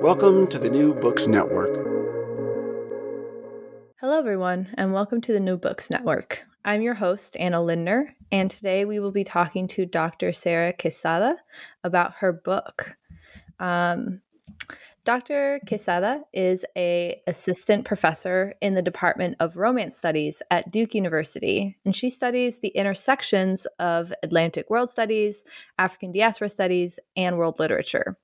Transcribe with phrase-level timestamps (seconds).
[0.00, 1.74] Welcome to the New Books Network.
[4.00, 6.42] Hello, everyone, and welcome to the New Books Network.
[6.64, 10.32] I'm your host, Anna Lindner, and today we will be talking to Dr.
[10.32, 11.36] Sarah Quesada
[11.84, 12.96] about her book.
[13.58, 14.22] Um,
[15.04, 15.60] Dr.
[15.68, 21.94] Quesada is a assistant professor in the Department of Romance Studies at Duke University, and
[21.94, 25.44] she studies the intersections of Atlantic World Studies,
[25.78, 28.16] African Diaspora Studies, and world literature.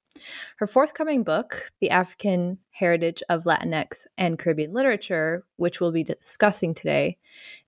[0.59, 6.75] Her forthcoming book, The African Heritage of Latinx and Caribbean Literature, which we'll be discussing
[6.75, 7.19] today,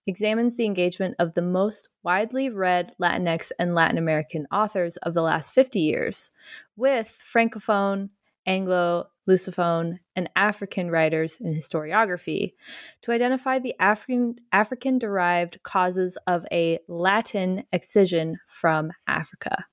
[0.07, 5.23] examines the engagement of the most widely read Latinx and Latin American authors of the
[5.23, 6.31] last 50 years
[6.77, 8.11] with Francophone,
[8.47, 12.55] Anglo, Lusophone, and African writers in historiography
[13.03, 19.67] to identify the African African derived causes of a Latin excision from Africa.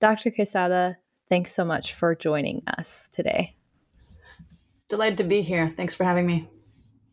[0.00, 0.30] Dr.
[0.30, 3.56] Quesada, Thanks so much for joining us today.
[4.88, 5.72] Delighted to be here.
[5.76, 6.48] Thanks for having me.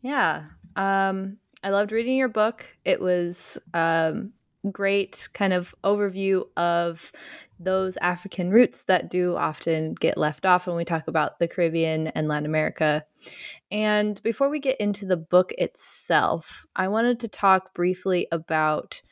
[0.00, 0.44] Yeah.
[0.76, 2.64] Um, I loved reading your book.
[2.84, 4.32] It was um,
[4.70, 7.12] great kind of overview of
[7.58, 12.08] those African roots that do often get left off when we talk about the Caribbean
[12.08, 13.04] and Latin America.
[13.70, 19.02] And before we get into the book itself, I wanted to talk briefly about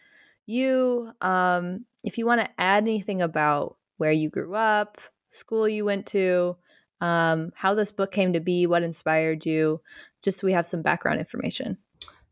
[0.46, 1.12] you.
[1.20, 5.00] Um, if you want to add anything about where you grew up,
[5.30, 6.56] school you went to,
[7.00, 9.80] um, how this book came to be, what inspired you,
[10.22, 11.78] just so we have some background information.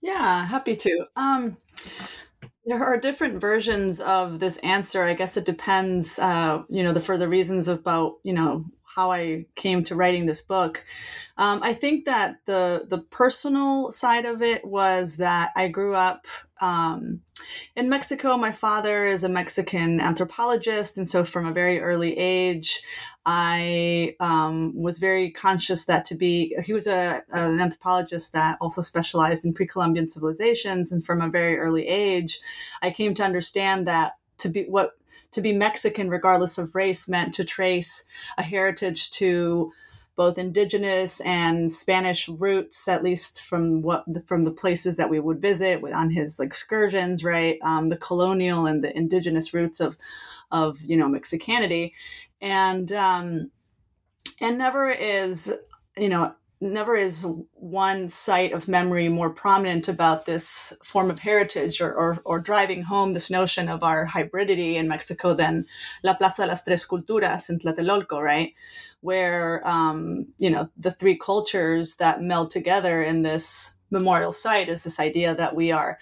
[0.01, 1.07] Yeah, happy to.
[1.17, 1.57] Um,
[2.65, 5.03] there are different versions of this answer.
[5.03, 9.47] I guess it depends, uh, you know, the further reasons about, you know, how I
[9.55, 10.85] came to writing this book.
[11.39, 16.27] Um, I think that the the personal side of it was that I grew up
[16.63, 17.21] um,
[17.75, 18.37] in Mexico.
[18.39, 22.83] My father is a Mexican anthropologist, and so from a very early age,
[23.27, 28.81] I um, was very conscious that to be he was a, an anthropologist that also
[28.81, 32.41] specialized in pre-Columbian civilizations, and from a very early age,
[32.81, 34.93] I came to understand that to be what
[35.33, 38.07] to be Mexican, regardless of race, meant to trace
[38.39, 39.73] a heritage to
[40.15, 45.41] both indigenous and Spanish roots, at least from what from the places that we would
[45.41, 47.59] visit on his excursions, right?
[47.63, 49.97] Um, the colonial and the indigenous roots of
[50.51, 51.93] of you know Mexicanity,
[52.41, 53.51] and um,
[54.41, 55.53] and never is
[55.97, 61.81] you know never is one site of memory more prominent about this form of heritage
[61.81, 65.67] or, or, or, driving home this notion of our hybridity in Mexico than
[66.05, 68.55] La Plaza de las Tres Culturas in Tlatelolco, right?
[69.01, 74.85] Where, um, you know, the three cultures that meld together in this memorial site is
[74.85, 75.99] this idea that we are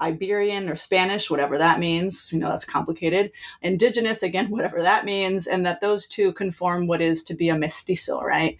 [0.00, 2.32] Iberian or Spanish, whatever that means.
[2.32, 3.30] You know, that's complicated.
[3.62, 5.46] Indigenous, again, whatever that means.
[5.46, 8.58] And that those two conform what is to be a mestizo, right?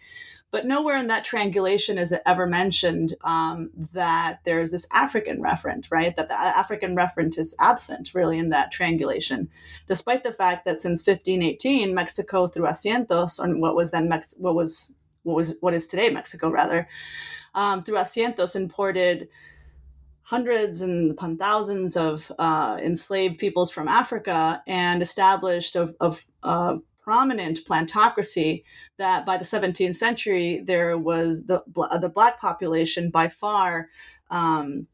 [0.50, 5.90] But nowhere in that triangulation is it ever mentioned um, that there's this African referent,
[5.90, 6.16] right?
[6.16, 9.50] That the African referent is absent really in that triangulation,
[9.88, 14.54] despite the fact that since 1518, Mexico through Asientos, or what was then Mex- what
[14.54, 16.88] was what was what is today Mexico rather,
[17.54, 19.28] um, through Asientos imported
[20.22, 25.94] hundreds and upon thousands of uh, enslaved peoples from Africa and established a,
[26.42, 26.78] a
[27.08, 28.62] prominent plantocracy
[28.98, 31.62] that by the 17th century there was the
[32.02, 33.88] the black population by far
[34.30, 34.86] um,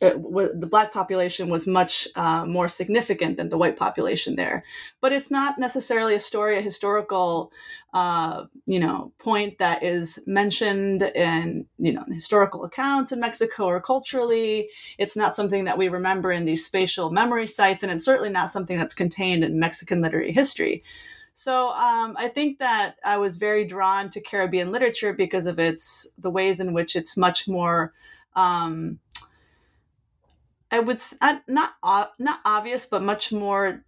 [0.00, 4.62] the black population was much uh, more significant than the white population there.
[5.00, 7.50] But it's not necessarily a story, a historical,
[7.94, 13.80] uh, you know, point that is mentioned in you know historical accounts in Mexico or
[13.80, 14.68] culturally.
[14.98, 18.50] It's not something that we remember in these spatial memory sites, and it's certainly not
[18.50, 20.82] something that's contained in Mexican literary history.
[21.42, 26.12] So um, I think that I was very drawn to Caribbean literature because of its
[26.18, 27.94] the ways in which it's much more.
[28.36, 28.98] Um,
[30.70, 31.00] I would
[31.48, 31.72] not
[32.18, 33.82] not obvious, but much more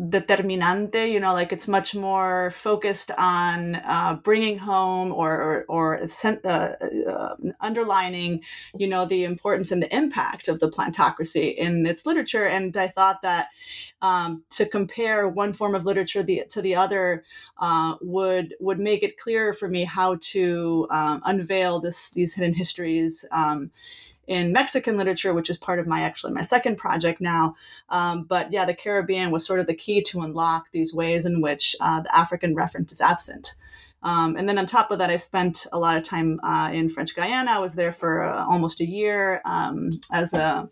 [0.00, 6.06] determinante you know like it's much more focused on uh, bringing home or or, or
[6.24, 8.42] uh, uh, underlining
[8.76, 12.46] you know the importance and the impact of the plantocracy in its literature.
[12.46, 13.48] And i thought that
[14.00, 17.22] um, to compare one form of literature the, to the other
[17.58, 22.54] uh, would would make it clearer for me how to um, unveil this these hidden
[22.54, 23.70] histories um,
[24.26, 27.54] in Mexican literature, which is part of my actually my second project now.
[27.88, 31.40] Um, but yeah, the Caribbean was sort of the key to unlock these ways in
[31.40, 33.54] which uh, the African referent is absent.
[34.04, 36.88] Um, and then on top of that, I spent a lot of time uh, in
[36.88, 37.52] French Guiana.
[37.52, 40.68] I was there for uh, almost a year um, as a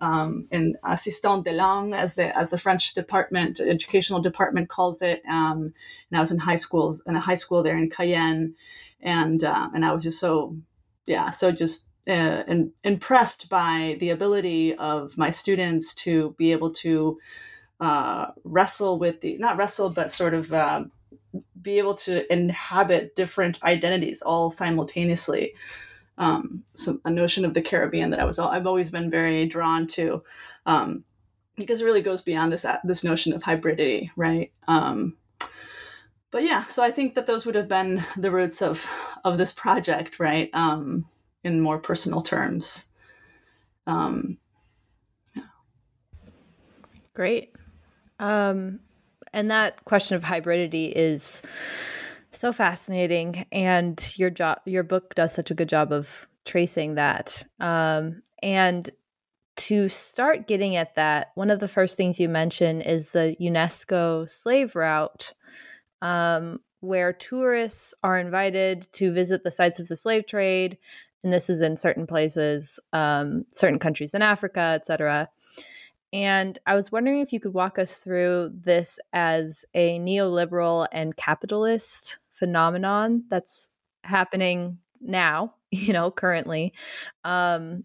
[0.00, 5.22] um, in assistant de langue, as the as the French department, educational department calls it.
[5.28, 5.74] Um,
[6.10, 8.54] and I was in high schools in a high school there in Cayenne,
[9.00, 10.56] and uh, and I was just so
[11.04, 16.70] yeah, so just uh, in, impressed by the ability of my students to be able
[16.70, 17.18] to
[17.80, 20.84] uh, wrestle with the not wrestle but sort of uh,
[21.60, 25.54] be able to inhabit different identities all simultaneously.
[26.16, 29.86] Um, so a notion of the caribbean that i was i've always been very drawn
[29.88, 30.24] to
[30.66, 31.04] um,
[31.56, 34.50] because it really goes beyond this this notion of hybridity right?
[34.66, 35.16] Um,
[36.32, 38.84] but yeah so i think that those would have been the roots of
[39.24, 40.50] of this project right?
[40.54, 41.06] Um,
[41.44, 42.90] in more personal terms.
[43.86, 44.38] Um,
[45.34, 45.42] yeah.
[47.14, 47.54] Great.
[48.18, 48.80] Um,
[49.32, 51.42] and that question of hybridity is
[52.32, 57.44] so fascinating, and your job, your book does such a good job of tracing that.
[57.60, 58.88] Um, and
[59.56, 64.28] to start getting at that, one of the first things you mention is the UNESCO
[64.28, 65.34] slave route,
[66.00, 70.78] um, where tourists are invited to visit the sites of the slave trade
[71.24, 75.28] and this is in certain places, um, certain countries in Africa, etc.
[76.12, 81.16] And I was wondering if you could walk us through this as a neoliberal and
[81.16, 83.70] capitalist phenomenon that's
[84.04, 86.72] happening now, you know, currently,
[87.24, 87.84] um,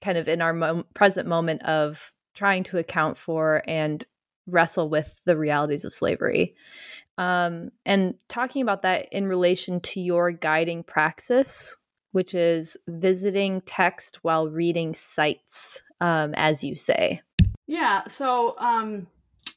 [0.00, 4.04] kind of in our mo- present moment of trying to account for and
[4.46, 6.54] wrestle with the realities of slavery.
[7.18, 11.76] Um, and talking about that in relation to your guiding praxis
[12.12, 17.20] which is visiting text while reading sites, um, as you say.
[17.66, 18.04] Yeah.
[18.08, 19.06] So um,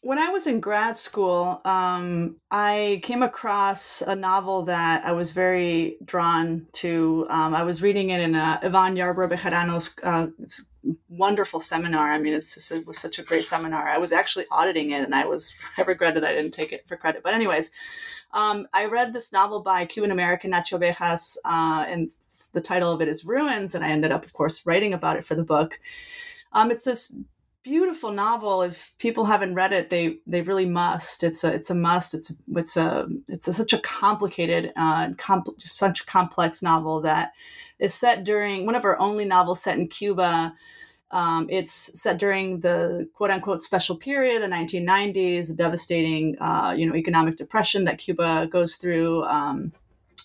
[0.01, 5.31] when I was in grad school, um, I came across a novel that I was
[5.31, 7.25] very drawn to.
[7.29, 10.27] Um, I was reading it in uh, Yvonne Yarbro-Bejarano's uh,
[11.09, 12.11] wonderful seminar.
[12.11, 13.87] I mean, just, it was such a great seminar.
[13.87, 16.95] I was actually auditing it, and I was I regretted I didn't take it for
[16.95, 17.23] credit.
[17.23, 17.71] But anyways,
[18.31, 22.11] um, I read this novel by Cuban American Achy Obejas, uh, and
[22.47, 25.25] the title of it is Ruins, and I ended up, of course, writing about it
[25.25, 25.79] for the book.
[26.51, 27.15] Um, it's this
[27.65, 28.61] beautiful novel.
[28.61, 31.23] If people haven't read it, they they really must.
[31.23, 32.13] It's a it's a must.
[32.13, 35.09] It's it's a it's a, such a complicated uh,
[35.59, 37.33] such a complex novel that
[37.79, 40.53] is set during one of our only novels set in Cuba.
[41.11, 46.87] Um, it's set during the quote unquote special period, the 1990s, the devastating, uh, you
[46.87, 49.23] know, economic depression that Cuba goes through.
[49.23, 49.71] Um,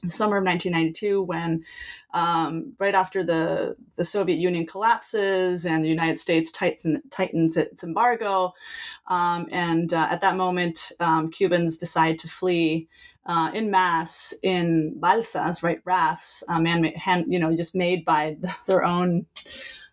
[0.09, 1.65] summer of 1992 when
[2.13, 7.85] um, right after the, the soviet union collapses and the united states tightens, tightens its
[7.85, 8.53] embargo
[9.09, 12.89] um, and uh, at that moment um, cubans decide to flee
[13.27, 16.93] uh, in mass in balsas right rafts uh, man
[17.27, 18.37] you know just made by
[18.67, 19.27] their own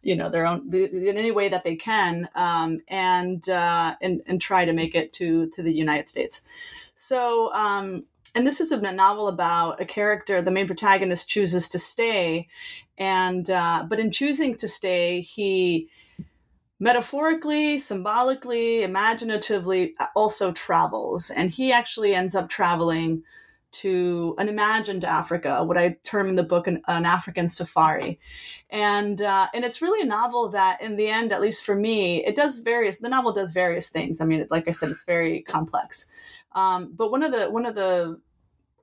[0.08, 4.39] you know their own in any way that they can um, and, uh, and and
[4.39, 6.46] try to make it to to the united states.
[6.96, 8.05] So um,
[8.38, 12.48] and this is a novel about a character the main protagonist chooses to stay
[12.98, 15.89] and uh, but in choosing to stay he
[16.79, 23.24] metaphorically symbolically imaginatively uh, also travels and he actually ends up traveling
[23.70, 28.17] to an imagined Africa, what I term in the book an, an African safari,
[28.70, 32.25] and uh, and it's really a novel that, in the end, at least for me,
[32.25, 33.00] it does various.
[33.00, 34.22] The novel does various things.
[34.22, 36.10] I mean, like I said, it's very complex.
[36.53, 38.20] Um, but one of the one of the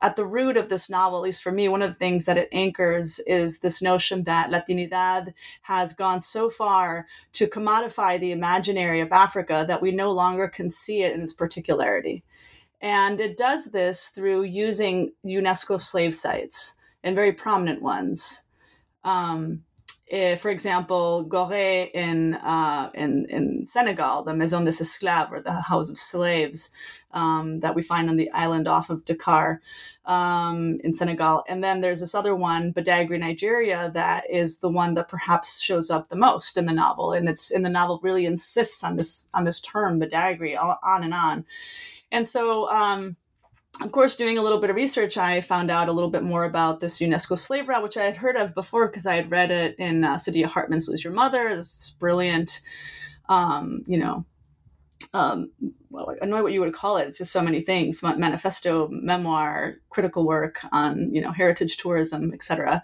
[0.03, 2.37] at the root of this novel, at least for me, one of the things that
[2.37, 5.33] it anchors is this notion that Latinidad
[5.63, 10.69] has gone so far to commodify the imaginary of Africa that we no longer can
[10.69, 12.23] see it in its particularity.
[12.81, 18.45] And it does this through using UNESCO slave sites and very prominent ones.
[19.05, 19.65] Um,
[20.07, 25.53] if, for example, Gorée in, uh, in, in Senegal, the Maison des Esclaves, or the
[25.53, 26.73] House of Slaves,
[27.13, 29.63] um, that we find on the island off of Dakar
[30.05, 31.45] um, in Senegal.
[31.49, 35.91] And then there's this other one, Badagry, Nigeria, that is the one that perhaps shows
[35.91, 37.13] up the most in the novel.
[37.13, 41.15] And it's in the novel really insists on this on this term, Badagry, on and
[41.15, 41.45] on.
[42.13, 43.17] And so um,
[43.83, 46.45] of course, doing a little bit of research, I found out a little bit more
[46.45, 49.51] about this UNESCO slave route, which I had heard of before because I had read
[49.51, 52.61] it in uh, Saidiya Hartman's Lose Your Mother, this brilliant,
[53.29, 54.25] um, you know,
[55.13, 55.51] um,
[55.91, 57.09] well, I know what you would call it.
[57.09, 62.83] It's just so many things: manifesto, memoir, critical work on you know heritage tourism, etc.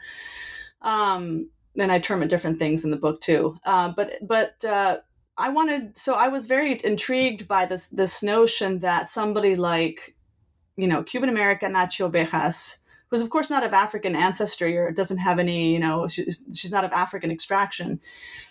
[0.83, 3.59] Um, and I term it different things in the book too.
[3.65, 4.99] Uh, but but uh,
[5.37, 10.17] I wanted, so I was very intrigued by this this notion that somebody like
[10.77, 15.19] you know, Cuban American Achy Obejas, who's of course not of African ancestry or doesn't
[15.19, 18.01] have any, you know, she's, she's not of African extraction.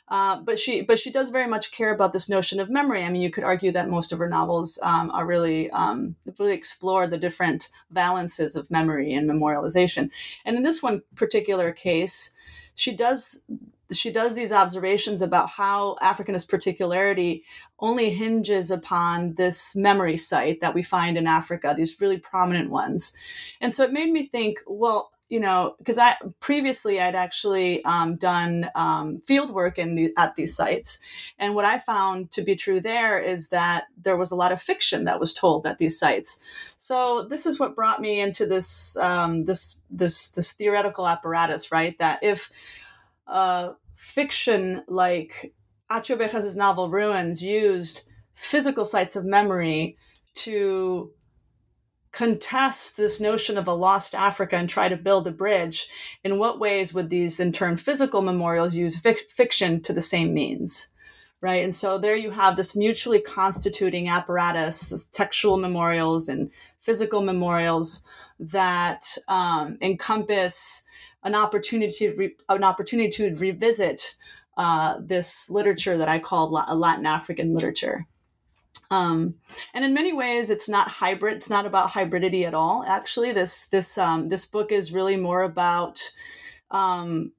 [0.10, 3.04] Uh, but she, but she does very much care about this notion of memory.
[3.04, 6.54] I mean, you could argue that most of her novels um, are really, um, really
[6.54, 10.10] explore the different valences of memory and memorialization.
[10.46, 12.36] And in this one particular case,
[12.76, 13.44] she does
[13.92, 17.44] she does these observations about how Africanist particularity
[17.80, 23.16] only hinges upon this memory site that we find in Africa, these really prominent ones.
[23.62, 28.16] And so it made me think, well, you know, because I previously I'd actually um,
[28.16, 31.00] done um, field work in the, at these sites,
[31.38, 34.60] and what I found to be true there is that there was a lot of
[34.60, 36.42] fiction that was told at these sites.
[36.78, 41.96] So this is what brought me into this um, this this this theoretical apparatus, right?
[42.00, 42.52] That if
[43.30, 45.54] uh, fiction like
[45.92, 49.98] Achy Obejas' novel Ruins used physical sites of memory
[50.36, 51.12] to
[52.12, 55.88] contest this notion of a lost Africa and try to build a bridge,
[56.24, 60.34] in what ways would these, in turn, physical memorials use fic- fiction to the same
[60.34, 60.94] means?
[61.42, 61.64] Right.
[61.64, 68.04] And so there you have this mutually constituting apparatus, this textual memorials and physical memorials
[68.40, 70.86] that um, encompass
[71.24, 74.16] an opportunity to re- an opportunity to revisit
[74.58, 78.06] uh, this literature that I call Latin African literature.
[78.92, 79.36] Um,
[79.74, 81.38] and in many ways, it's not hybrid.
[81.38, 82.84] It's not about hybridity at all.
[82.88, 86.02] Actually, this this um, this book is really more about
[86.72, 87.32] um,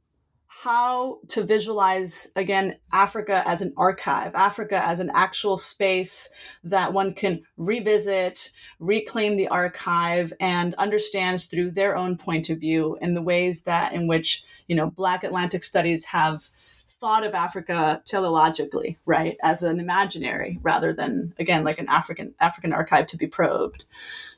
[0.62, 7.14] how to visualize again Africa as an archive, Africa as an actual space that one
[7.14, 13.22] can revisit, reclaim the archive, and understand through their own point of view in the
[13.22, 16.48] ways that in which you know Black Atlantic studies have
[16.86, 22.74] thought of Africa teleologically, right, as an imaginary rather than again like an African African
[22.74, 23.84] archive to be probed.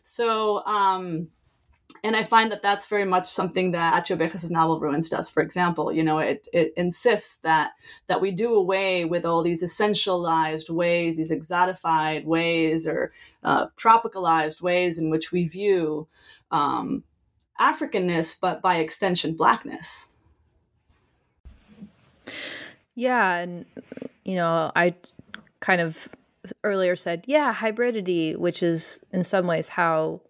[0.05, 0.65] So.
[0.67, 1.29] Um,
[2.05, 5.29] and I find that that's very much something that Achy Obejas' novel Ruins does.
[5.29, 7.73] For example, you know, it, it insists that
[8.07, 13.13] that we do away with all these essentialized ways, these exotified ways, or
[13.45, 16.07] uh, tropicalized ways in which we view
[16.51, 17.05] um,
[17.61, 20.11] Africanness, but by extension, blackness.
[22.95, 23.65] Yeah, and
[24.25, 24.95] you know, I
[25.61, 26.09] kind of
[26.65, 30.21] earlier said, yeah, hybridity, which is in some ways how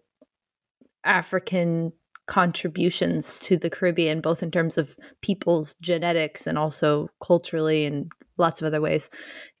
[1.03, 1.93] African
[2.25, 8.61] contributions to the Caribbean, both in terms of people's genetics and also culturally and lots
[8.61, 9.09] of other ways,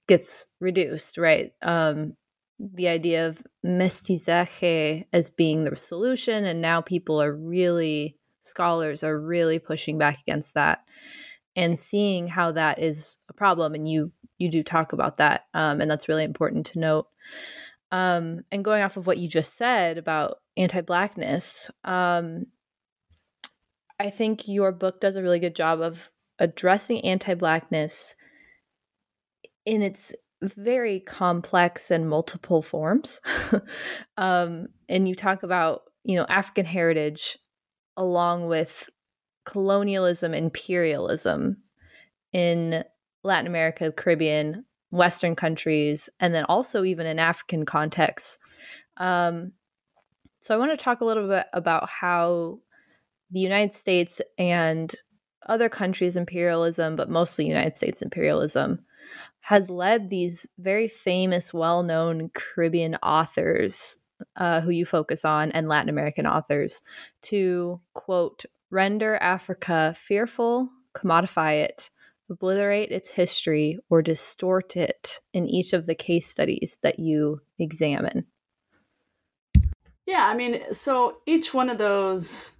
[0.07, 1.51] gets reduced, right?
[1.61, 2.13] Um,
[2.59, 9.19] the idea of mestizaje as being the solution, and now people are really, scholars are
[9.19, 10.83] really pushing back against that
[11.55, 13.73] and seeing how that is a problem.
[13.73, 17.07] And you you do talk about that, um, and that's really important to note.
[17.93, 22.47] Um, and going off of what you just said about anti-blackness, um,
[23.99, 26.09] I think your book does a really good job of
[26.39, 28.15] addressing anti-blackness
[29.67, 33.21] in its very complex and multiple forms.
[34.17, 37.37] um, and you talk about, you know, African heritage
[37.95, 38.89] along with
[39.45, 41.57] colonialism, imperialism
[42.33, 42.83] in
[43.23, 48.37] Latin America, Caribbean, Western countries, and then also even in African contexts.
[48.97, 49.53] Um,
[50.39, 52.59] so I want to talk a little bit about how
[53.31, 54.93] the United States and
[55.47, 58.85] other countries' imperialism, but mostly United States imperialism,
[59.41, 63.97] has led these very famous, well known Caribbean authors
[64.35, 66.83] uh, who you focus on and Latin American authors
[67.23, 71.89] to, quote, render Africa fearful, commodify it,
[72.29, 78.25] obliterate its history, or distort it in each of the case studies that you examine?
[80.05, 82.57] Yeah, I mean, so each one of those,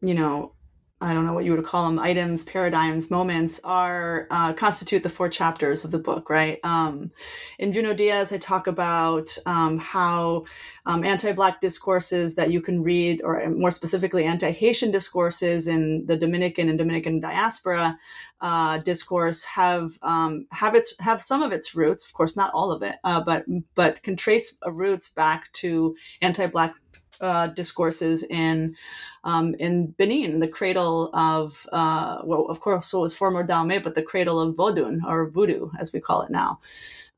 [0.00, 0.52] you know,
[0.98, 5.10] I don't know what you would call them, items, paradigms, moments, are uh, constitute the
[5.10, 6.58] four chapters of the book, right?
[6.64, 7.10] Um,
[7.58, 10.46] in Junot Diaz, I talk about um, how
[10.86, 16.70] um, anti-Black discourses that you can read, or more specifically, anti-Haitian discourses in the Dominican
[16.70, 17.98] and Dominican diaspora
[18.40, 22.72] uh, discourse have um, have its have some of its roots, of course, not all
[22.72, 26.74] of it, uh, but but can trace roots back to anti-Black
[27.20, 28.76] uh, discourses in
[29.24, 33.94] um, in Benin, the cradle of uh, well, of course, it was former Dahomey, but
[33.94, 36.60] the cradle of Vodun or Voodoo, as we call it now.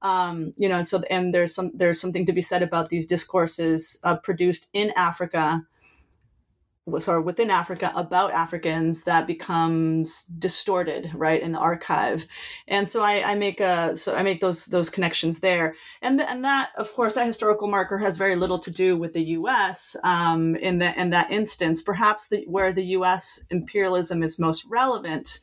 [0.01, 3.07] Um, you know, and so and there's some there's something to be said about these
[3.07, 5.67] discourses uh, produced in Africa
[6.99, 12.27] sorry within africa about africans that becomes distorted right in the archive.
[12.67, 15.75] And so i, I make a so i make those those connections there.
[16.03, 19.13] And the, and that of course that historical marker has very little to do with
[19.13, 21.83] the us um, in that in that instance.
[21.83, 25.41] Perhaps the, where the us imperialism is most relevant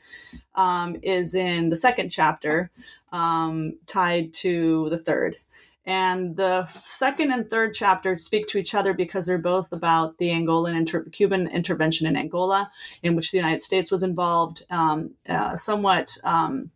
[0.56, 2.72] um, is in the second chapter
[3.12, 5.38] um, tied to the third
[5.86, 10.30] and the second and third chapter speak to each other because they're both about the
[10.30, 12.72] Angolan inter- Cuban intervention in Angola,
[13.04, 16.72] in which the United States was involved, um, uh, somewhat um,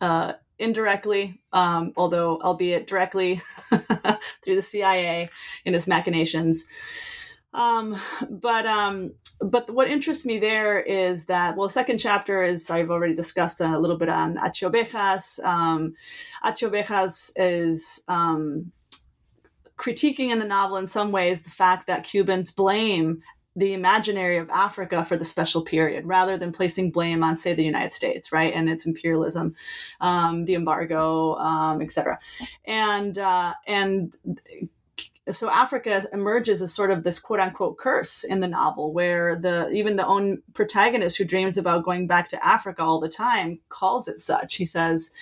[0.00, 3.40] uh, indirectly, um, although albeit directly
[4.44, 5.30] through the CIA
[5.64, 6.66] in its machinations.
[7.54, 7.96] Um,
[8.28, 13.14] but um, but what interests me there is that well, second chapter is I've already
[13.14, 15.42] discussed a little bit on Achy Obejas.
[15.44, 15.94] Um,
[17.36, 18.72] is um,
[19.78, 23.22] critiquing in the novel in some ways the fact that Cubans blame
[23.58, 27.64] the imaginary of Africa for the special period rather than placing blame on, say, the
[27.64, 29.54] United States, right, and its imperialism,
[30.00, 32.20] um, the embargo, um, etc.
[32.64, 34.16] And uh, and
[35.32, 39.70] so Africa emerges as sort of this quote unquote curse in the novel, where the
[39.70, 44.08] even the own protagonist who dreams about going back to Africa all the time calls
[44.08, 44.56] it such.
[44.56, 45.12] He says,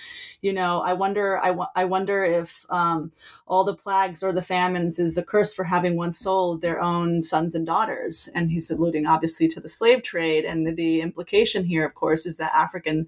[0.41, 1.39] "You know, I wonder,
[1.75, 3.11] I wonder if um,
[3.47, 7.21] all the plagues or the famines is the curse for having once sold their own
[7.21, 11.85] sons and daughters." And he's alluding obviously to the slave trade, and the implication here,
[11.85, 13.07] of course, is that African,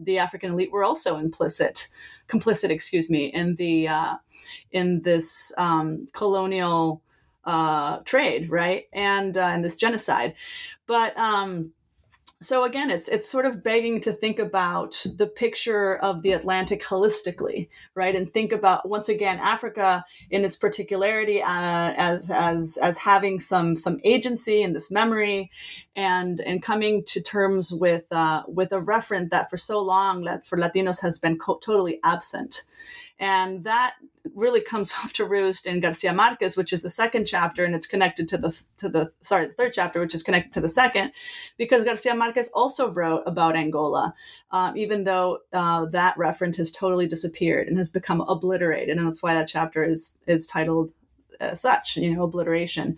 [0.00, 1.88] the African elite were also implicit,
[2.28, 4.16] complicit, excuse me, in the uh,
[4.70, 7.02] in this um, colonial
[7.44, 10.34] uh, trade, right, and uh, in this genocide.
[10.86, 11.72] But um,
[12.40, 16.82] so again, it's it's sort of begging to think about the picture of the Atlantic
[16.82, 22.98] holistically, right, and think about once again Africa in its particularity uh, as as as
[22.98, 25.50] having some some agency in this memory,
[25.96, 30.58] and and coming to terms with uh, with a referent that for so long for
[30.58, 32.64] Latinos has been co- totally absent,
[33.18, 33.94] and that
[34.34, 37.86] really comes up to roost in Garcia Marquez, which is the second chapter, and it's
[37.86, 41.12] connected to the to the sorry the third chapter, which is connected to the second,
[41.56, 44.14] because Garcia Marquez also wrote about Angola,
[44.50, 49.22] um, even though uh, that reference has totally disappeared and has become obliterated, and that's
[49.22, 50.92] why that chapter is is titled
[51.40, 52.96] as such, you know, obliteration.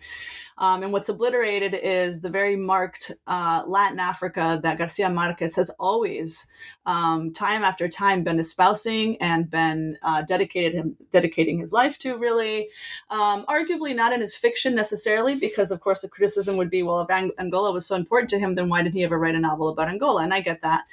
[0.59, 5.71] Um, and what's obliterated is the very marked uh, Latin Africa that Garcia Marquez has
[5.79, 6.51] always,
[6.87, 12.17] um, time after time, been espousing and been uh, dedicated him dedicating his life to.
[12.17, 12.69] Really,
[13.11, 17.01] um, arguably not in his fiction necessarily, because of course the criticism would be, well,
[17.01, 19.41] if Ang- Angola was so important to him, then why didn't he ever write a
[19.41, 20.23] novel about Angola?
[20.23, 20.85] And I get that.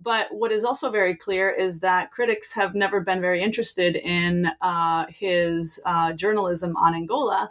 [0.00, 4.50] But what is also very clear is that critics have never been very interested in
[4.60, 7.50] uh, his uh, journalism on Angola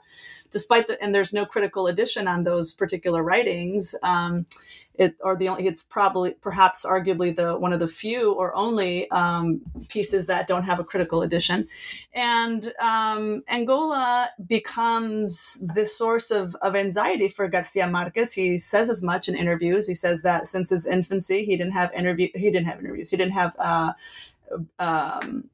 [0.51, 3.95] despite the and there's no critical edition on those particular writings.
[4.03, 4.45] Um,
[4.97, 9.09] it or the only it's probably perhaps arguably the one of the few or only
[9.11, 11.67] um, pieces that don't have a critical edition
[12.13, 18.33] and um, angola becomes the source of, of anxiety for garcia marquez.
[18.33, 19.87] He says as much in interviews.
[19.87, 23.09] He says that since his infancy he didn't have interview he didn't have interviews.
[23.09, 23.93] He didn't have uh,
[24.79, 25.49] um,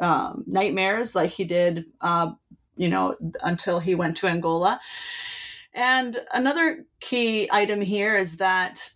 [0.00, 2.32] um, nightmares like he did uh,
[2.78, 4.80] you know, until he went to Angola.
[5.74, 8.92] And another key item here is that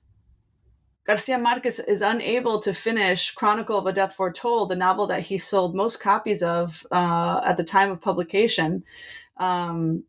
[1.07, 5.37] Garcia Marquez is unable to finish Chronicle of a Death Foretold, the novel that he
[5.37, 8.85] sold most copies of uh, at the time of publication,
[9.37, 10.05] um,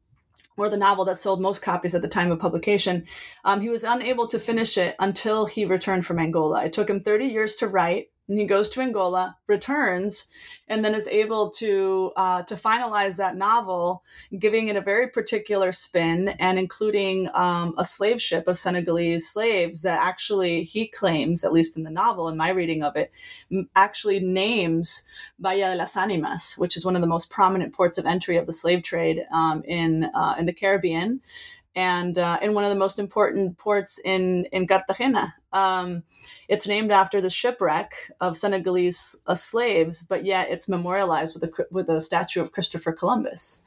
[0.56, 3.06] or the novel that sold most copies at the time of publication.
[3.44, 6.64] Um, he was unable to finish it until he returned from Angola.
[6.64, 10.32] It took him 30 years to write and he goes to Angola, returns,
[10.68, 14.04] and then is able to uh, to finalize that novel,
[14.40, 19.84] giving it a very particular spin and including um, a slave ship of Senegalese slaves
[19.84, 23.12] that actually he claims, at least in the novel, in my reading of it,
[23.76, 28.08] actually names Bahia de las Animas, which is one of the most prominent ports of
[28.08, 31.22] entry of the slave trade um, in uh, in the Caribbean
[31.76, 35.36] and uh, in one of the most important ports in in Cartagena.
[35.52, 36.04] Um,
[36.48, 41.68] it's named after the shipwreck of Senegalese uh, slaves, but yet it's memorialized with a
[41.72, 43.64] with a statue of Christopher Columbus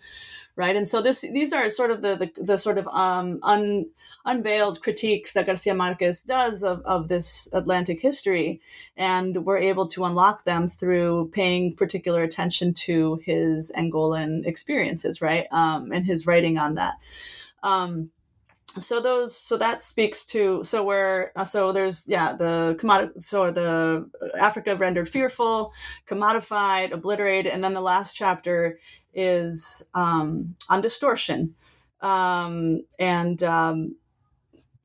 [0.57, 0.75] right?
[0.75, 3.91] And so this these are sort of the the, the sort of um, un,
[4.25, 8.61] unveiled critiques that Garcia Marquez does of, of this Atlantic history,
[8.97, 15.47] and we're able to unlock them through paying particular attention to his Angolan experiences, right,
[15.53, 16.95] um, and his writing on that.
[17.63, 18.11] Um,
[18.79, 23.51] so those so that speaks to so where uh, so there's yeah the commodity so
[23.51, 24.07] the
[24.39, 25.73] africa rendered fearful
[26.07, 28.79] commodified obliterated and then the last chapter
[29.17, 31.55] is um, on distortion,
[32.01, 33.97] um, and um,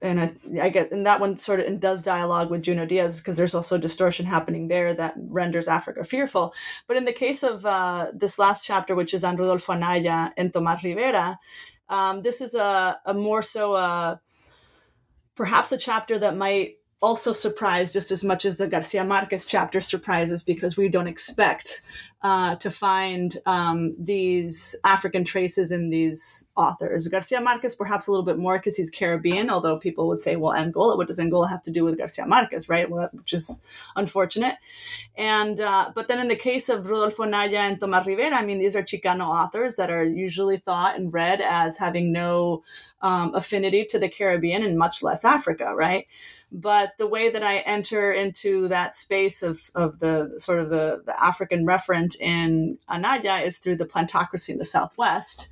[0.01, 3.19] and I, I, get and that one sort of and does dialogue with Junot Diaz
[3.19, 6.53] because there's also distortion happening there that renders Africa fearful.
[6.87, 10.51] But in the case of uh, this last chapter, which is on Rodolfo Anaya and
[10.51, 11.37] Tomas Rivera,
[11.91, 14.17] um, this is a, a more so a, uh,
[15.35, 19.81] perhaps a chapter that might also surprise just as much as the Garcia Marquez chapter
[19.81, 21.81] surprises because we don't expect
[22.23, 27.07] uh, to find um, these African traces in these authors.
[27.07, 30.53] Garcia Marquez, perhaps a little bit more because he's Caribbean, although people would say, well,
[30.53, 32.87] Angola, what does Angola have to do with Garcia Marquez, right?
[32.89, 33.63] Which is
[33.95, 34.55] unfortunate.
[35.15, 38.59] And, uh, but then in the case of Rodolfo Anaya and Tomás Rivera, I mean,
[38.59, 42.63] these are Chicano authors that are usually thought and read as having no
[43.01, 46.05] um, affinity to the Caribbean and much less Africa, right?
[46.51, 51.01] But the way that I enter into that space of, of the sort of the,
[51.05, 51.65] the African
[52.15, 55.49] in Anaya is through the plantocracy in the Southwest.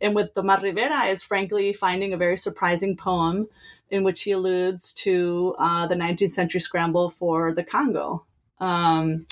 [0.00, 3.48] And with Tomás Rivera is frankly finding a very surprising poem
[3.90, 8.24] in which he alludes to uh, the 19th century scramble for the Congo.
[8.58, 9.26] Um,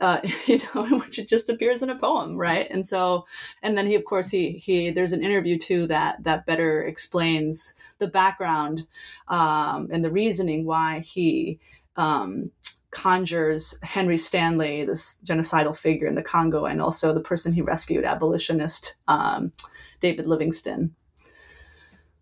[0.00, 2.66] uh, you know, which it just appears in a poem, right?
[2.70, 3.26] And so,
[3.62, 7.74] and then he, of course, he he there's an interview too that that better explains
[7.98, 8.86] the background
[9.28, 11.58] um, and the reasoning why he
[11.96, 12.50] um,
[12.90, 18.04] conjures Henry Stanley, this genocidal figure in the Congo, and also the person he rescued,
[18.04, 19.52] abolitionist um,
[20.00, 20.94] David Livingstone.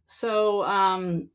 [0.07, 1.31] So, um,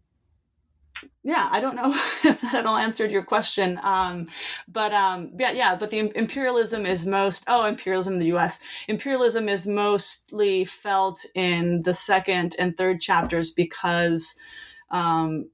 [1.24, 1.92] yeah, I don't know
[2.24, 3.80] if that at all answered your question.
[3.84, 4.26] Um,
[4.68, 8.62] but um, yeah, yeah, but the imperialism is most, oh, imperialism in the US.
[8.88, 14.38] Imperialism is mostly felt in the second and third chapters because
[14.90, 15.50] um,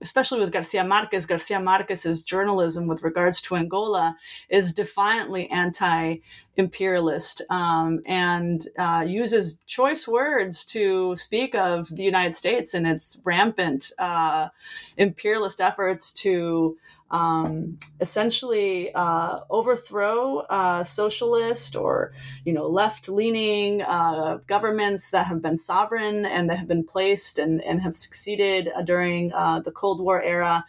[0.00, 4.16] especially with Garcia Marquez, Garcia Marquez's journalism with regards to Angola
[4.48, 6.16] is defiantly anti
[6.56, 13.20] imperialist um, and uh, uses choice words to speak of the United States and its
[13.24, 14.48] rampant uh,
[14.96, 16.76] imperialist efforts to
[17.10, 22.12] um, essentially uh, overthrow uh, socialist or
[22.44, 27.62] you know left-leaning uh, governments that have been sovereign and that have been placed and,
[27.62, 30.64] and have succeeded uh, during uh, the Cold War era,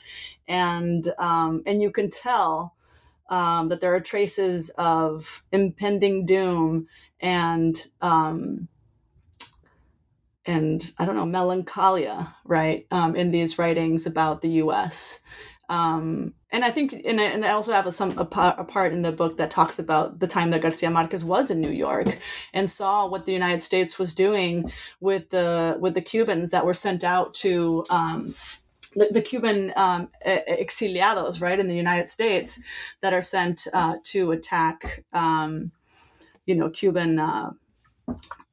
[0.48, 2.76] and um, and you can tell
[3.30, 6.88] um, that there are traces of impending doom
[7.20, 8.68] and um,
[10.46, 15.22] and I don't know melancholia, right, um, in these writings about the U.S.
[15.70, 18.94] Um, and I think, and I, and I also have a, some a, a, part
[18.94, 22.20] in the book that talks about the time that Garcia Marquez was in New York
[22.54, 26.74] and saw what the United States was doing with the with the Cubans that were
[26.74, 28.34] sent out to um,
[28.96, 32.64] the, the, Cuban um, exiliados, right, in the United States,
[33.02, 35.72] that are sent uh, to attack, um,
[36.46, 37.20] you know, Cuban.
[37.20, 37.52] Uh,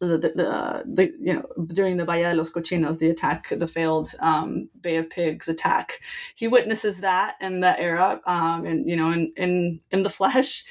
[0.00, 4.10] the, the, the, you know during the Bahia de los Cochinos, the attack, the failed
[4.20, 6.00] um, Bay of Pigs attack,
[6.34, 10.64] he witnesses that in that era, um, and you know, in in in the flesh,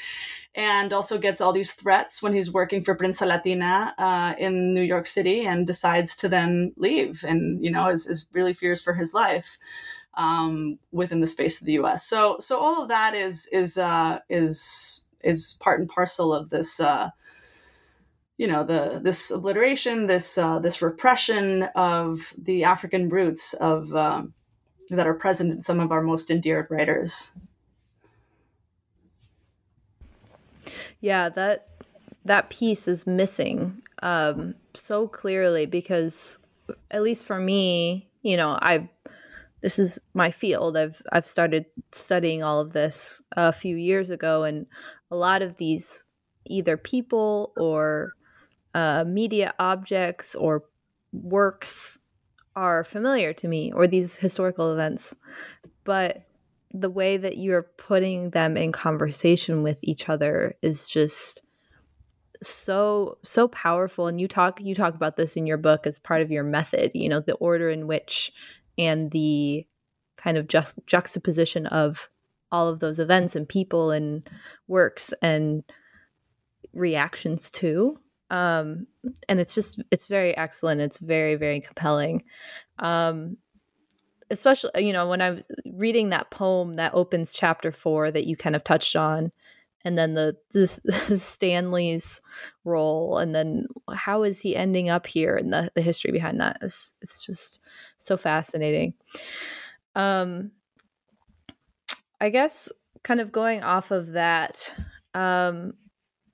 [0.55, 4.83] and also gets all these threats when he's working for Prensa Latina uh, in New
[4.83, 8.93] York City, and decides to then leave, and you know, is, is really fears for
[8.93, 9.57] his life
[10.15, 12.05] um, within the space of the U.S.
[12.05, 16.81] So so all of that is is uh, is is part and parcel of this.
[16.81, 17.11] Uh,
[18.43, 24.33] you know the this obliteration, this uh, this repression of the African roots of um,
[24.89, 27.37] that are present in some of our most endeared writers.
[30.99, 31.69] Yeah, that
[32.25, 36.37] that piece is missing um, so clearly because,
[36.91, 38.89] at least for me, you know, I
[39.61, 40.75] this is my field.
[40.75, 44.65] I've I've started studying all of this a few years ago, and
[45.09, 46.03] a lot of these
[46.45, 48.15] either people or
[48.73, 50.63] uh, media objects or
[51.11, 51.99] works
[52.55, 55.15] are familiar to me or these historical events.
[55.83, 56.25] But
[56.71, 61.43] the way that you're putting them in conversation with each other is just
[62.41, 64.07] so so powerful.
[64.07, 66.91] And you talk you talk about this in your book as part of your method
[66.93, 68.33] you know the order in which
[68.77, 69.65] and the
[70.17, 72.09] kind of just juxtaposition of
[72.51, 74.27] all of those events and people and
[74.67, 75.63] works and
[76.73, 77.99] reactions to
[78.33, 78.87] um
[79.29, 80.81] and it's just it's very excellent.
[80.81, 82.23] It's very very compelling.
[82.79, 83.37] Um
[84.31, 88.55] especially you know when I'm reading that poem that opens chapter 4 that you kind
[88.55, 89.31] of touched on
[89.85, 92.21] and then the, the, the stanley's
[92.63, 96.57] role and then how is he ending up here and the, the history behind that?
[96.61, 97.59] Is it's just
[97.97, 98.95] so fascinating.
[99.95, 100.51] Um
[102.19, 102.71] i guess
[103.03, 104.73] kind of going off of that
[105.13, 105.73] um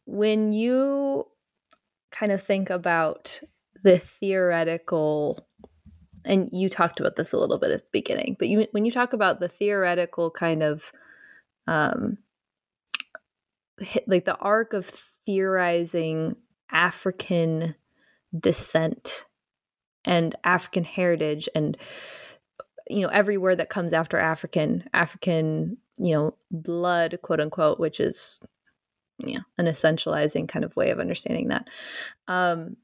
[0.06, 1.26] when you
[2.12, 3.39] kind of think about
[3.84, 5.48] the theoretical
[6.26, 8.91] and you talked about this a little bit at the beginning but you when you
[8.91, 10.91] talk about the theoretical kind of
[11.67, 12.17] um
[14.08, 14.86] like the arc of
[15.26, 16.36] theorizing
[16.72, 17.76] african
[18.38, 19.26] descent
[20.04, 21.78] and african heritage and
[22.89, 28.00] you know every word that comes after african african you know blood quote unquote which
[28.00, 28.41] is
[29.25, 31.67] yeah an essentializing kind of way of understanding that.
[32.27, 32.77] Um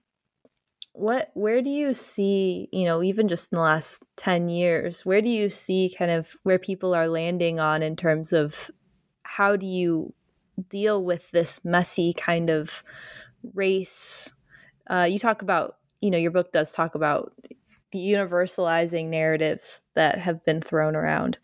[0.94, 5.22] what where do you see you know even just in the last 10 years where
[5.22, 8.72] do you see kind of where people are landing on in terms of
[9.24, 10.14] how do you
[10.70, 12.84] deal with this messy kind of
[13.54, 14.34] race?
[14.90, 17.34] Uh, you talk about you know your book does talk about
[17.92, 21.38] the universalizing narratives that have been thrown around.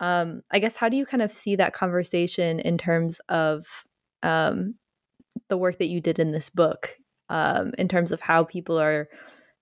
[0.00, 3.84] Um, i guess how do you kind of see that conversation in terms of
[4.22, 4.74] um,
[5.48, 6.96] the work that you did in this book
[7.28, 9.08] um, in terms of how people are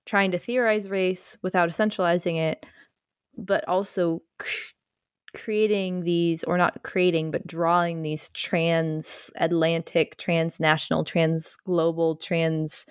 [0.04, 2.64] trying to theorize race without essentializing it,
[3.36, 4.48] but also c-
[5.34, 12.86] creating these, or not creating, but drawing these transatlantic, transnational, trans global, trans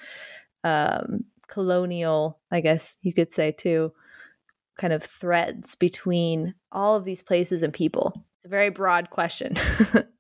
[0.63, 3.93] um, colonial, I guess you could say too,
[4.77, 8.25] kind of threads between all of these places and people.
[8.37, 9.55] It's a very broad question.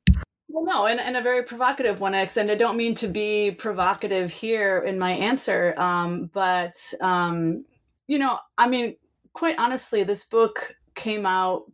[0.65, 2.15] No, and, and a very provocative one.
[2.15, 7.65] And I don't mean to be provocative here in my answer, um, but, um,
[8.07, 8.95] you know, I mean,
[9.31, 11.71] quite honestly, this book came out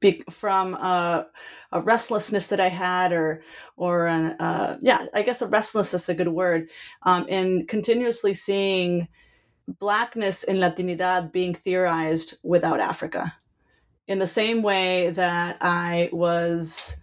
[0.00, 1.28] be- from a,
[1.72, 3.42] a, restlessness that I had, or,
[3.78, 6.68] or an, uh, yeah, I guess a restlessness is a good word,
[7.04, 9.08] um, in continuously seeing
[9.66, 13.34] blackness in Latinidad being theorized without Africa.
[14.06, 17.00] In the same way that I was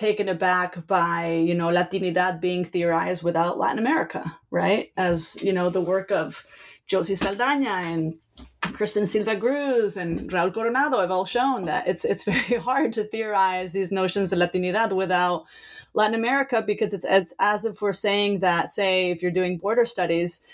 [0.00, 4.90] taken aback by you know Latinidad being theorized without Latin America, right?
[4.96, 6.46] As you know, the work of
[6.86, 8.18] Josie Saldaña and
[8.62, 13.04] Kirsten Silva Gruesz and Raul Coronado have all shown that it's it's very hard to
[13.04, 15.44] theorize these notions of Latinidad without
[15.92, 19.84] Latin America because it's, it's as if we're saying that, say, if you're doing border
[19.84, 20.46] studies,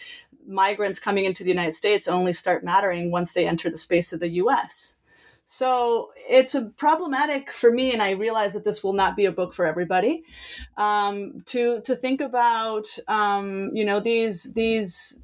[0.49, 4.19] migrants coming into the United States only start mattering once they enter the space of
[4.21, 4.96] the U.S
[5.47, 9.33] so it's a problematic for me, and I realize that this will not be a
[9.33, 10.25] book for everybody.
[10.77, 15.23] Um, to to think about, um, you know, these these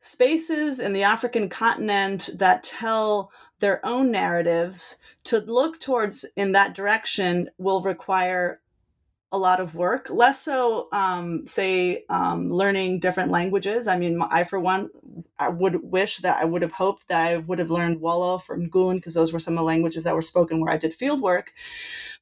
[0.00, 5.00] spaces in the African continent that tell their own narratives.
[5.24, 8.60] To look towards in that direction will require
[9.32, 13.86] a lot of work less so um, say um, learning different languages.
[13.86, 14.90] I mean i for one
[15.38, 18.68] i would wish that i would have hoped that i would have learned wolof from
[18.68, 21.20] Ngun because those were some of the languages that were spoken where i did field
[21.20, 21.52] work.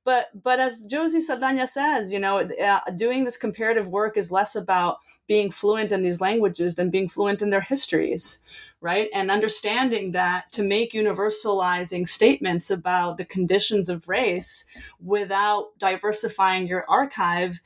[0.05, 4.55] But but as josie saldaña says you know uh, doing this comparative work is less
[4.55, 8.43] about being fluent in these languages than being fluent in their histories
[8.81, 9.09] right?
[9.13, 14.69] And understanding that to make universalizing statements about the conditions of race
[15.05, 17.61] without diversifying your archive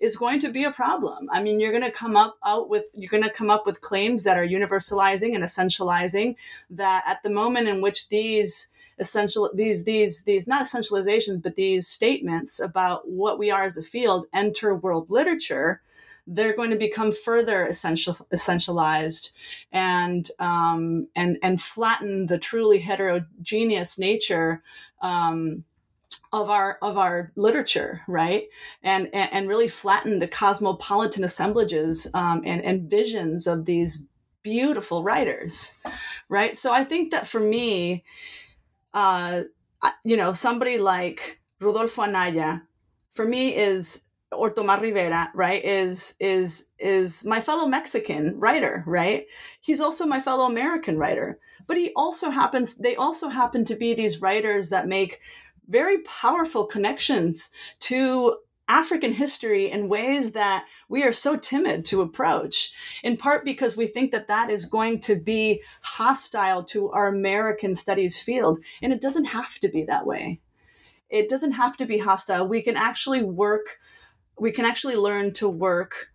[0.00, 1.28] is going to be a problem.
[1.30, 3.80] I mean, you're going to come up out with you're going to come up with
[3.80, 6.34] claims that are universalizing and essentializing
[6.70, 11.86] that at the moment in which these essential these these these not essentializations but these
[11.86, 15.82] statements about what we are as a field enter world literature
[16.26, 19.30] they're going to become further essential essentialized
[19.72, 24.62] and um, and and flatten the truly heterogeneous nature
[25.02, 25.64] um,
[26.32, 28.44] of our of our literature, right?
[28.82, 34.06] And and, and really flatten the cosmopolitan assemblages um, and, and visions of these
[34.42, 35.78] beautiful writers,
[36.28, 36.56] right?
[36.58, 38.04] So I think that for me,
[38.94, 39.42] uh,
[40.04, 42.62] you know, somebody like Rodolfo Anaya,
[43.14, 49.26] for me is or Tomás Rivera, right, is is is my fellow Mexican writer, right?
[49.60, 51.38] He's also my fellow American writer.
[51.66, 55.20] But he also happens they also happen to be these writers that make
[55.68, 58.36] very powerful connections to
[58.68, 62.72] African history in ways that we are so timid to approach,
[63.04, 67.74] in part because we think that that is going to be hostile to our American
[67.74, 68.58] studies field.
[68.82, 70.40] And it doesn't have to be that way.
[71.08, 72.48] It doesn't have to be hostile.
[72.48, 73.78] We can actually work,
[74.38, 76.12] we can actually learn to work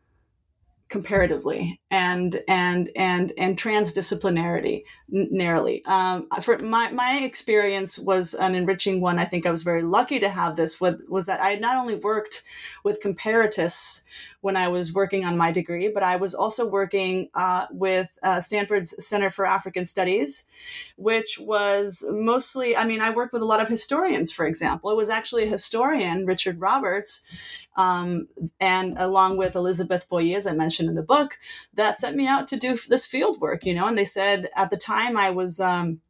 [0.92, 5.84] comparatively and and and and transdisciplinarity narrowly.
[5.86, 9.18] Um, for my my experience was an enriching one.
[9.18, 11.96] I think i was very lucky to have this with was that i not only
[11.96, 12.44] worked
[12.84, 14.06] with comparatists
[14.41, 18.41] when I was working on my degree, but I was also working uh, with uh,
[18.41, 20.49] Stanford's Center for African Studies,
[20.97, 24.89] which was mostly, I mean, I worked with a lot of historians, for example.
[24.89, 27.23] It was actually a historian, Richard Roberts,
[27.77, 28.27] um,
[28.60, 31.38] and along with Elizabeth Boyer, as I mentioned in the book,
[31.75, 34.69] that sent me out to do this field work, you know, and they said at
[34.69, 35.60] the time I was.
[35.60, 36.01] Um,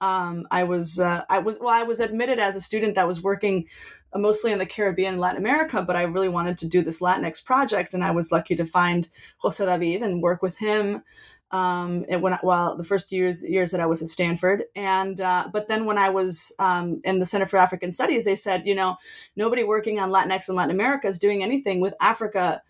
[0.00, 3.22] um, I was uh, I was well I was admitted as a student that was
[3.22, 3.66] working
[4.14, 7.44] mostly in the Caribbean and Latin America, but I really wanted to do this Latinx
[7.44, 11.02] project, and I was lucky to find Jose David and work with him.
[11.50, 15.68] Um, when while the first years years that I was at Stanford, and uh, but
[15.68, 18.96] then when I was um, in the Center for African Studies, they said, you know,
[19.36, 22.62] nobody working on Latinx in Latin America is doing anything with Africa,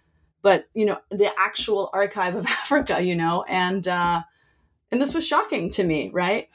[0.42, 4.22] but you know, the actual archive of Africa, you know, and uh,
[4.90, 6.48] and this was shocking to me, right?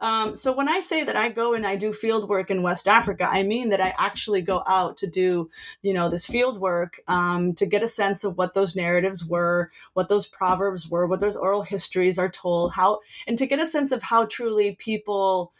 [0.00, 2.88] Um, so when I say that I go and I do field work in West
[2.88, 5.50] Africa, I mean that I actually go out to do,
[5.82, 9.70] you know, this field work um, to get a sense of what those narratives were,
[9.92, 13.66] what those proverbs were, what those oral histories are told, how, and to get a
[13.66, 15.52] sense of how truly people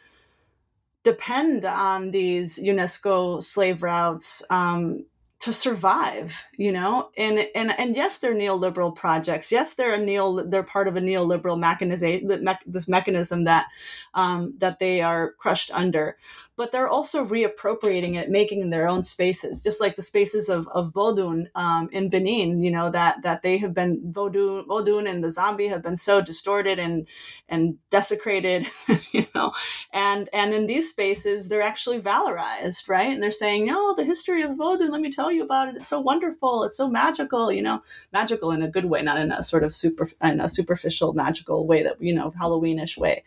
[1.03, 5.05] depend on these UNESCO slave routes um,
[5.41, 7.09] to survive you know?
[7.17, 9.51] And and and yes they're neoliberal projects.
[9.51, 12.29] Yes they're a neo they're part of a neoliberal mechanism
[12.67, 13.67] this mechanism that
[14.13, 16.19] um, that they are crushed under.
[16.57, 20.93] But they're also reappropriating it, making their own spaces, just like the spaces of, of
[20.93, 25.31] Vodun um, in Benin, you know, that that they have been Vodun, Vodun and the
[25.31, 27.09] zombie have been so distorted and
[27.49, 28.67] and desecrated,
[29.13, 29.53] you know,
[29.95, 33.11] and and in these spaces they're actually valorized, right?
[33.11, 35.77] And they're saying, no, the history of Vodun, let me tell you about it.
[35.77, 36.65] It's so wonderful.
[36.65, 39.75] It's so magical, you know, magical in a good way, not in a sort of
[39.75, 43.25] super in a superficial magical way that you know Halloweenish way.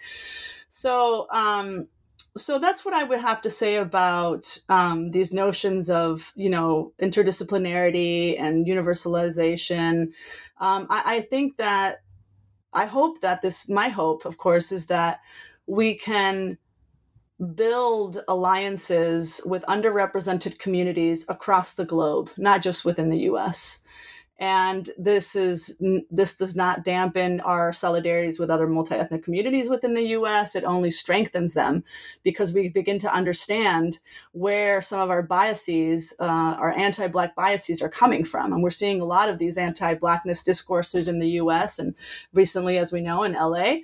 [0.69, 1.87] So um,
[2.35, 6.93] so that's what I would have to say about um, these notions of, you know,
[7.01, 10.13] interdisciplinarity and universalization.
[10.59, 12.01] Um, I, I think that
[12.73, 15.19] I hope that this, my hope, of course, is that
[15.67, 16.57] we can
[17.43, 23.82] build alliances with underrepresented communities across the globe, not just within the US
[24.43, 30.09] and this is this does not dampen our solidarities with other multi-ethnic communities within the
[30.17, 31.81] US it only strengthens them
[32.23, 33.99] because we begin to understand
[34.33, 38.51] where some of our biases uh, our anti-black biases are coming from.
[38.51, 41.95] And we're seeing a lot of these anti-blackness discourses in the US and
[42.33, 43.77] recently as we know in LA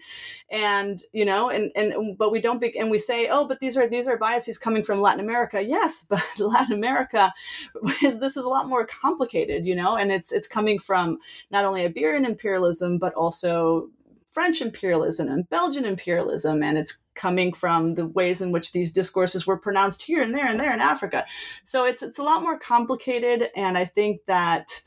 [0.52, 3.78] and you know and and but we don't be, and we say oh but these
[3.78, 5.62] are these are biases coming from Latin America.
[5.62, 7.32] Yes but Latin America
[8.04, 11.20] is this is a lot more complicated you know and it's it's coming from
[11.52, 13.90] not only Iberian imperialism, but also
[14.34, 19.46] French imperialism and Belgian imperialism, and it's coming from the ways in which these discourses
[19.46, 21.26] were pronounced here and there and there in Africa.
[21.64, 24.84] So it's it's a lot more complicated, and I think that,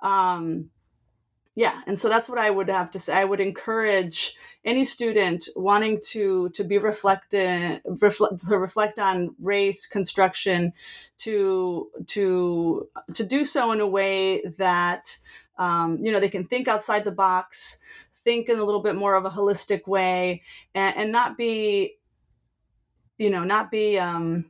[0.00, 0.70] um,
[1.58, 3.16] yeah, and so that's what I would have to say.
[3.16, 9.84] I would encourage any student wanting to to be reflected reflect to reflect on race
[9.84, 10.72] construction
[11.18, 15.18] to to to do so in a way that
[15.56, 17.82] um, you know they can think outside the box
[18.22, 20.42] think in a little bit more of a holistic way
[20.76, 21.96] and, and not be
[23.16, 24.48] you know not be um,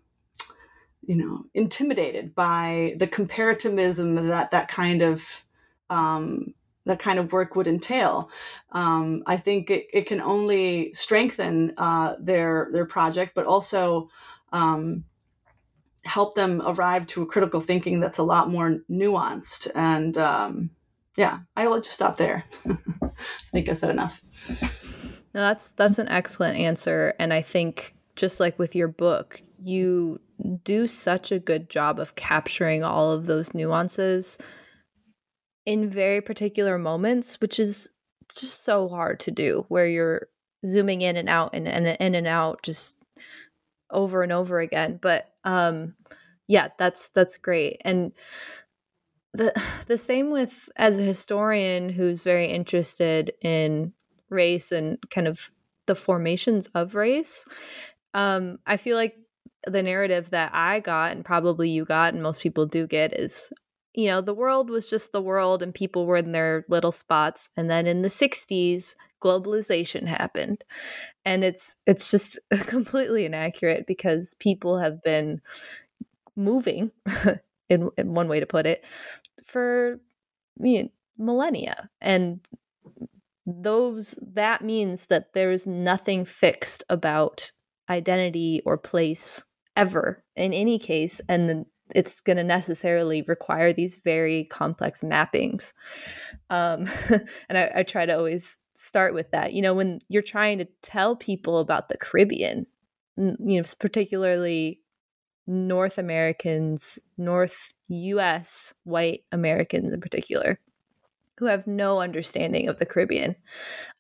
[1.07, 5.47] you know intimidated by the comparativism that that kind of
[5.89, 6.53] um,
[6.89, 8.31] that kind of work would entail.
[8.73, 14.09] Um, I think it, it can only strengthen uh, their their project, but also
[14.53, 15.05] um,
[16.05, 19.71] help them arrive to a critical thinking that's a lot more nuanced.
[19.75, 20.71] And um,
[21.17, 22.45] yeah, I will just stop there.
[22.69, 23.11] I
[23.53, 24.21] think I said enough.
[25.35, 30.21] No, that's that's an excellent answer, and I think just like with your book, you
[30.65, 34.39] do such a good job of capturing all of those nuances
[35.69, 37.91] in very particular moments, which is
[38.35, 40.29] just so hard to do, where you're
[40.67, 42.97] zooming in and out and, and in and out just
[43.91, 44.99] over and over again.
[45.01, 45.95] But um
[46.47, 47.83] yeah, that's that's great.
[47.85, 48.13] And
[49.35, 49.53] the
[49.87, 53.93] the same with as a historian who's very interested in
[54.31, 55.51] race and kind of
[55.85, 57.45] the formations of race.
[58.15, 59.17] Um, I feel like
[59.67, 63.53] the narrative that I got, and probably you got, and most people do get, is
[63.95, 67.51] you know, the world was just the world and people were in their little spots.
[67.57, 70.63] And then in the 60s, globalization happened.
[71.25, 75.41] And it's it's just completely inaccurate because people have been
[76.37, 76.93] moving
[77.69, 78.85] in, in one way to put it
[79.45, 80.01] for
[80.61, 81.91] you know, millennia.
[82.01, 82.41] And
[83.47, 87.51] those that means that there is nothing fixed about
[87.89, 91.65] identity or place ever in any case and
[91.95, 95.73] it's going to necessarily require these very complex mappings
[96.51, 96.89] um,
[97.49, 100.67] and I, I try to always start with that you know when you're trying to
[100.83, 102.67] tell people about the caribbean
[103.17, 104.81] you know particularly
[105.47, 110.61] north americans north us white americans in particular
[111.39, 113.37] who have no understanding of the Caribbean.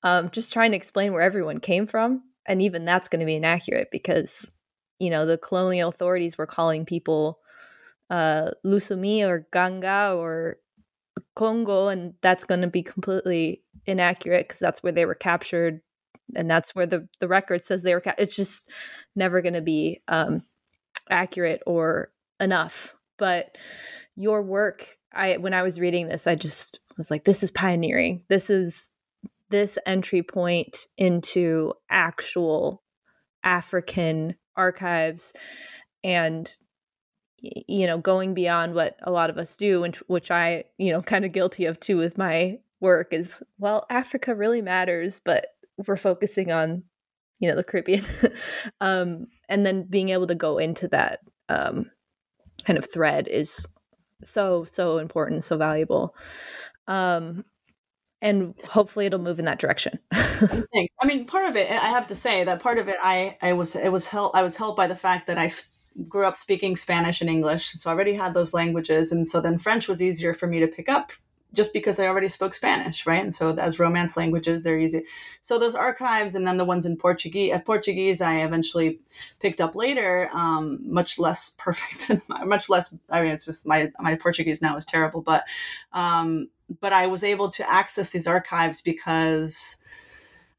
[0.03, 2.24] Um, just trying to explain where everyone came from.
[2.47, 4.51] And even that's going to be inaccurate because,
[4.99, 7.39] you know, the colonial authorities were calling people
[8.11, 10.59] uh, Lucumi or Ganga or
[11.35, 15.81] Congo, and that's going to be completely inaccurate because that's where they were captured.
[16.37, 18.01] And that's where the, the record says they were.
[18.01, 18.71] Ca- it's just
[19.17, 20.43] never going to be um,
[21.09, 22.95] accurate or enough.
[23.19, 23.57] But
[24.15, 28.23] your work, I when I was reading this, I just was like, this is pioneering.
[28.29, 28.91] This is
[29.49, 32.83] this entry point into actual
[33.43, 35.33] African archives
[36.05, 36.55] and
[37.41, 41.03] you know going beyond what a lot of us do which, which i you know
[41.03, 45.47] kind of guilty of too with my work is well africa really matters but
[45.86, 46.82] we're focusing on
[47.39, 48.05] you know the caribbean
[48.80, 51.91] um and then being able to go into that um
[52.64, 53.68] kind of thread is
[54.24, 56.14] so so important so valuable
[56.89, 57.45] um,
[58.20, 60.01] and hopefully it'll move in that direction.
[60.12, 60.95] Thanks.
[61.01, 63.53] I mean, part of it, I have to say that part of it, I, I
[63.53, 65.49] was, it was helped, I was helped by the fact that I
[66.09, 67.70] grew up speaking Spanish and English.
[67.72, 69.12] So I already had those languages.
[69.12, 71.12] And so then French was easier for me to pick up
[71.55, 73.22] just because I already spoke Spanish, right?
[73.22, 75.05] And so as Romance languages, they're easy.
[75.41, 79.01] So those archives, and then the ones in Portuguese, uh, Portuguese, I eventually
[79.41, 82.95] picked up later, um, much less perfect than my, much less.
[83.09, 85.45] I mean, it's just my my Portuguese now is terrible, but
[85.93, 86.49] um,
[86.80, 89.82] but I was able to access these archives because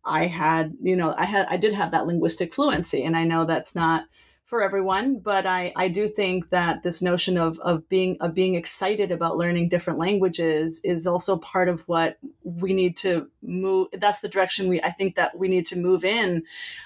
[0.04, 3.46] I had, you know, I had I did have that linguistic fluency, and I know
[3.46, 4.06] that's not
[4.50, 8.56] for everyone, but I, I do think that this notion of, of being of being
[8.56, 13.90] excited about learning different languages is also part of what we need to move.
[13.94, 16.46] That's the direction we I think that we need to move in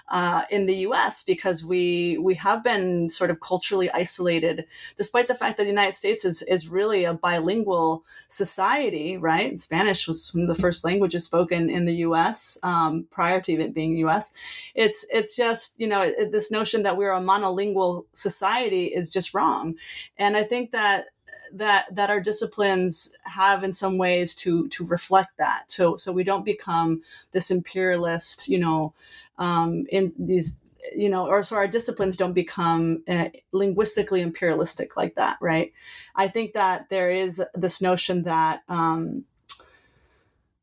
[0.09, 1.23] uh, in the U.S.
[1.23, 4.65] because we we have been sort of culturally isolated,
[4.97, 9.15] despite the fact that the United States is is really a bilingual society.
[9.15, 12.59] Right, Spanish was one of the first languages spoken in the U.S.
[12.61, 14.33] Um, prior to it being U.S.
[14.75, 19.33] It's it's just you know this notion that we're a mono monolingual society is just
[19.33, 19.75] wrong.
[20.17, 21.07] And I think that
[21.53, 25.65] that that our disciplines have in some ways to to reflect that.
[25.67, 27.01] So so we don't become
[27.31, 28.93] this imperialist, you know,
[29.37, 30.59] um, in these
[30.95, 35.71] you know, or so our disciplines don't become uh, linguistically imperialistic like that, right?
[36.15, 39.23] I think that there is this notion that um,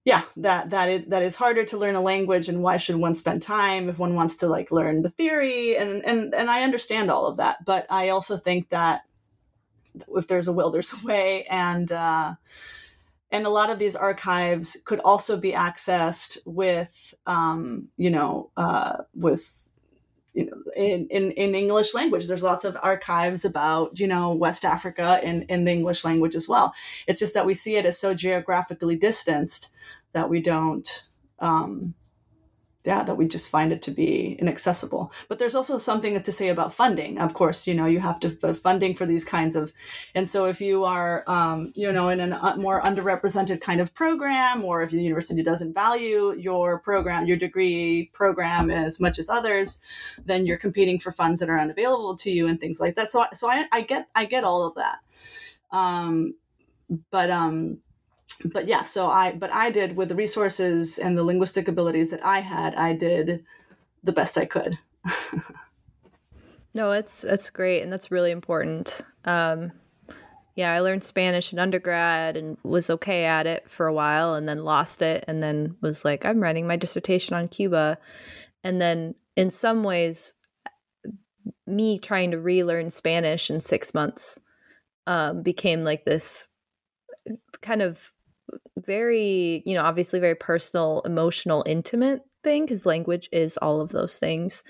[0.04, 3.14] yeah that that is that is harder to learn a language and why should one
[3.14, 7.10] spend time if one wants to like learn the theory and and and i understand
[7.10, 9.02] all of that but i also think that
[10.16, 12.34] if there's a will there's a way and uh
[13.32, 18.98] and a lot of these archives could also be accessed with um you know uh
[19.14, 19.59] with
[20.34, 22.26] you know in, in in english language.
[22.26, 26.48] There's lots of archives about you know west africa in in the english language as
[26.48, 26.74] well.
[27.06, 29.72] It's just that we see it as so geographically distanced
[30.12, 31.08] that we don't
[31.38, 31.94] um
[32.84, 35.12] yeah that we just find it to be inaccessible.
[35.28, 37.18] But there's also something to say about funding.
[37.18, 39.72] Of course you know you have to funding for these kinds of
[40.14, 44.64] and so if you are um, you know in a more underrepresented kind of program
[44.64, 49.80] or if the university doesn't value your program your degree program as much as others
[50.24, 53.10] then you're competing for funds that are unavailable to you and things like that.
[53.10, 54.98] So so i, I get i get all of that.
[55.70, 56.34] Um,
[57.10, 57.78] but um
[58.44, 62.24] but yeah, so I but I did with the resources and the linguistic abilities that
[62.24, 63.44] I had, I did
[64.02, 64.76] the best I could.
[66.74, 69.00] no, it's that's great and that's really important.
[69.24, 69.72] Um
[70.56, 74.48] yeah, I learned Spanish in undergrad and was okay at it for a while and
[74.48, 77.98] then lost it and then was like I'm writing my dissertation on Cuba.
[78.62, 80.34] And then in some ways
[81.66, 84.38] me trying to relearn Spanish in 6 months
[85.06, 86.48] um, became like this
[87.60, 88.12] kind of
[88.84, 94.18] very, you know, obviously very personal, emotional, intimate thing because language is all of those
[94.18, 94.64] things.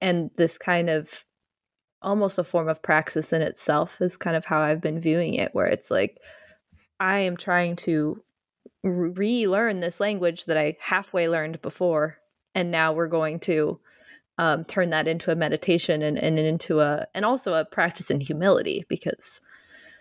[0.00, 1.24] And this kind of
[2.02, 5.54] almost a form of praxis in itself is kind of how I've been viewing it
[5.54, 6.18] where it's like
[6.98, 8.22] I am trying to
[8.82, 12.18] relearn this language that I halfway learned before
[12.54, 13.78] and now we're going to
[14.38, 18.20] um, turn that into a meditation and, and into a and also a practice in
[18.20, 19.40] humility because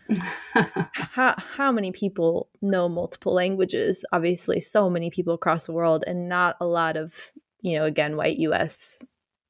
[0.94, 4.04] how, how many people know multiple languages?
[4.12, 7.32] Obviously so many people across the world and not a lot of
[7.62, 9.06] you know again white us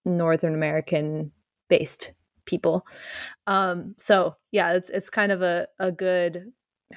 [0.06, 1.32] northern american
[1.70, 2.14] based
[2.46, 2.86] people.
[3.48, 6.52] Um so yeah it's it's kind of a, a good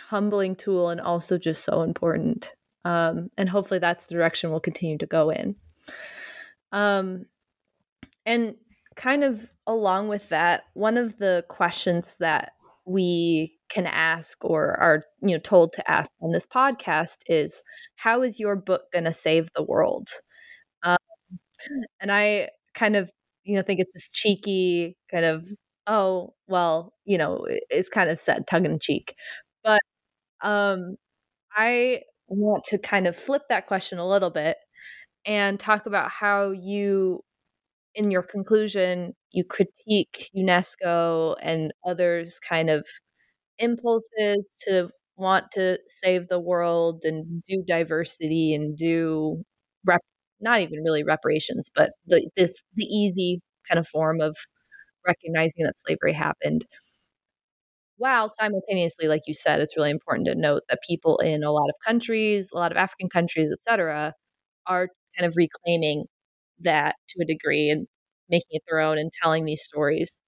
[0.09, 2.53] humbling tool and also just so important.
[2.85, 5.57] Um and hopefully that's the direction we'll continue to go in.
[6.73, 7.27] Um
[8.27, 8.57] and
[8.97, 12.53] kind of along with that one of the questions that
[12.87, 17.63] we can ask or are you know told to ask on this podcast is
[17.97, 20.09] how is your book going to save the world?
[20.83, 20.97] Um,
[22.01, 23.11] and i kind of
[23.45, 25.47] you know think it's this cheeky kind of
[25.87, 29.15] oh well you know it's kind of said tongue in cheek.
[29.65, 29.81] But
[30.43, 30.97] um
[31.57, 34.57] i want to kind of flip that question a little bit
[35.27, 37.23] and talk about how you
[37.95, 42.87] in your conclusion, you critique UNESCO and others' kind of
[43.59, 49.45] impulses to want to save the world and do diversity and do
[49.87, 50.01] rep-
[50.41, 54.37] not even really reparations, but the, the the easy kind of form of
[55.07, 56.67] recognizing that slavery happened.
[57.97, 61.69] While simultaneously, like you said, it's really important to note that people in a lot
[61.69, 64.15] of countries, a lot of African countries, etc.,
[64.67, 66.07] are kind of reclaiming
[66.65, 67.87] that to a degree and
[68.31, 70.21] making it their own and telling these stories.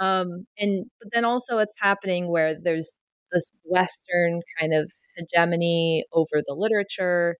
[0.00, 2.92] Um, and but then also it's happening where there's
[3.32, 7.36] this Western kind of hegemony over the literature,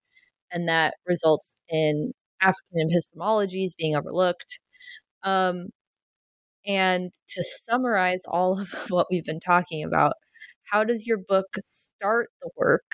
[0.53, 2.13] and that results in
[2.43, 4.61] African epistemologies being overlooked.
[5.25, 5.69] Um,
[6.67, 10.15] and to summarize all of what we've been talking about,
[10.73, 12.91] how does your book start the work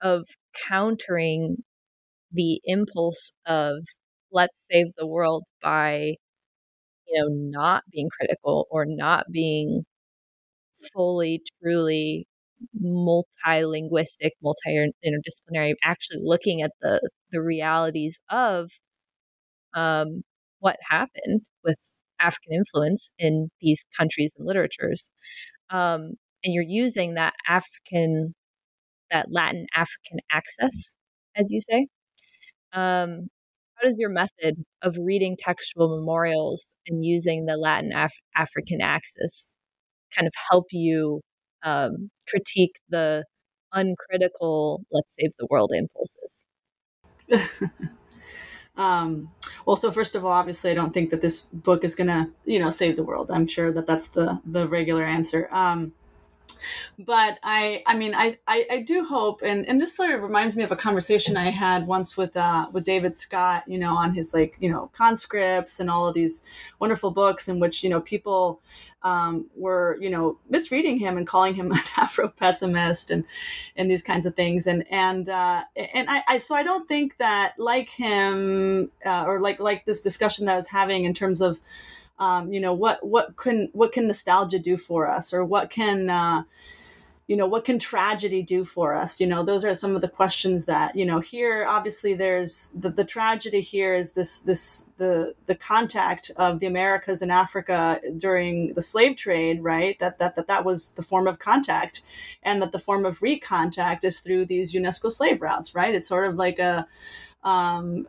[0.00, 0.26] of
[0.68, 1.58] countering
[2.32, 3.80] the impulse of
[4.32, 6.14] let's save the world by
[7.08, 9.84] you know not being critical or not being
[10.92, 12.26] fully truly
[12.82, 17.00] multilinguistic multi interdisciplinary actually looking at the
[17.30, 18.70] the realities of
[19.74, 20.22] um,
[20.60, 21.78] what happened with
[22.20, 25.10] african influence in these countries and literatures
[25.70, 26.12] um,
[26.44, 28.34] and you're using that african
[29.10, 30.94] that latin african access
[31.36, 31.88] as you say
[32.74, 33.28] um,
[33.78, 39.52] how does your method of reading textual memorials and using the Latin Af- African axis
[40.16, 41.20] kind of help you
[41.62, 43.24] um, critique the
[43.72, 46.44] uncritical, let's save the world impulses?
[48.76, 49.28] um,
[49.66, 52.30] well, so first of all, obviously, I don't think that this book is going to,
[52.44, 53.30] you know, save the world.
[53.30, 55.48] I'm sure that that's the the regular answer.
[55.50, 55.92] Um,
[56.98, 60.56] but I, I mean, I, I, I do hope, and, and this sort of reminds
[60.56, 64.12] me of a conversation I had once with, uh, with David Scott, you know, on
[64.12, 66.42] his like, you know, conscripts and all of these
[66.78, 68.60] wonderful books in which, you know, people,
[69.02, 73.24] um, were, you know, misreading him and calling him an Afro pessimist and,
[73.76, 74.66] and these kinds of things.
[74.66, 79.40] And, and, uh, and I, I, so I don't think that like him, uh, or
[79.40, 81.60] like, like this discussion that I was having in terms of,
[82.18, 85.32] um, you know what what can what can nostalgia do for us?
[85.32, 86.42] Or what can uh,
[87.28, 89.20] you know what can tragedy do for us?
[89.20, 92.88] You know those are some of the questions that you know here obviously there's the,
[92.88, 98.72] the tragedy here is this this the the contact of the americas and africa during
[98.72, 99.98] the slave trade right?
[100.00, 102.02] That that that, that was the form of contact.
[102.42, 105.94] And that the form of recontact is through these unesco slave routes right?
[105.94, 106.88] It's sort of like a
[107.44, 108.06] um,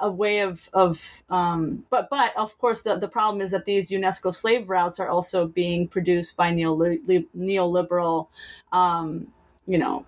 [0.00, 3.90] a way of of um, but but of course the, the problem is that these
[3.90, 8.28] UNESCO slave routes are also being produced by neoliberal, neoliberal
[8.72, 9.28] um,
[9.66, 10.04] you know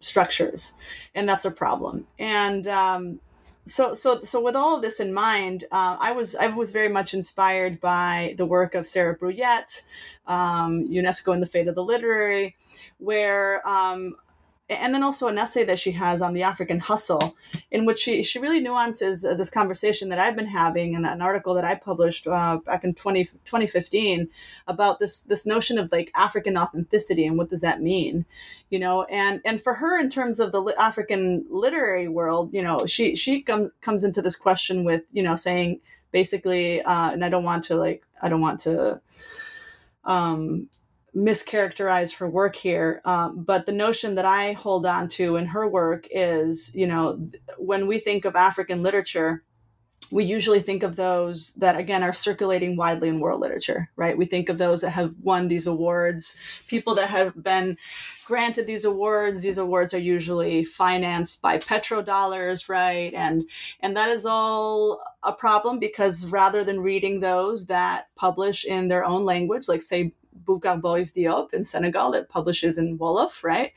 [0.00, 0.74] structures
[1.14, 2.06] and that's a problem.
[2.18, 3.20] And um,
[3.66, 6.88] so so so with all of this in mind uh, i was i was very
[6.88, 9.82] much inspired by the work of sarah brouillette
[10.28, 12.56] um, unesco and the fate of the literary
[12.98, 14.14] where um,
[14.68, 17.36] and then also an essay that she has on the African hustle,
[17.70, 21.22] in which she, she really nuances uh, this conversation that I've been having in an
[21.22, 24.28] article that I published uh, back in 20, 2015
[24.66, 28.26] about this this notion of like African authenticity and what does that mean,
[28.68, 32.86] you know, and and for her in terms of the African literary world, you know,
[32.86, 37.28] she she comes comes into this question with you know saying basically, uh, and I
[37.28, 39.00] don't want to like I don't want to
[40.04, 40.68] um
[41.16, 43.00] mischaracterize her work here.
[43.04, 47.30] Um, but the notion that I hold on to in her work is, you know,
[47.58, 49.42] when we think of African literature,
[50.10, 54.24] we usually think of those that again are circulating widely in world literature right we
[54.24, 56.38] think of those that have won these awards
[56.68, 57.76] people that have been
[58.24, 63.48] granted these awards these awards are usually financed by petrodollars right and
[63.80, 69.04] and that is all a problem because rather than reading those that publish in their
[69.04, 70.12] own language like say
[70.44, 73.72] Boubacar Boris Diop in Senegal that publishes in Wolof, right?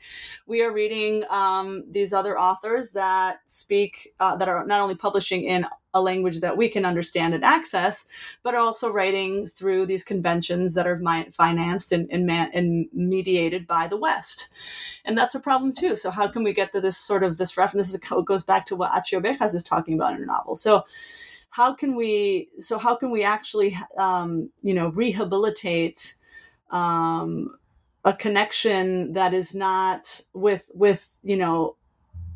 [0.46, 5.44] We are reading um, these other authors that speak, uh, that are not only publishing
[5.44, 8.08] in a language that we can understand and access,
[8.42, 11.00] but are also writing through these conventions that are
[11.32, 14.48] financed and, and, man- and, mediated by the West.
[15.04, 15.96] And that's a problem too.
[15.96, 17.92] So how can we get to this sort of this reference?
[17.92, 20.54] This is, goes back to what Achy Obejas is talking about in her novel.
[20.54, 20.84] So
[21.50, 26.14] how can we, so how can we actually, um, you know, rehabilitate
[26.70, 27.56] um,
[28.04, 31.76] a connection that is not with with you know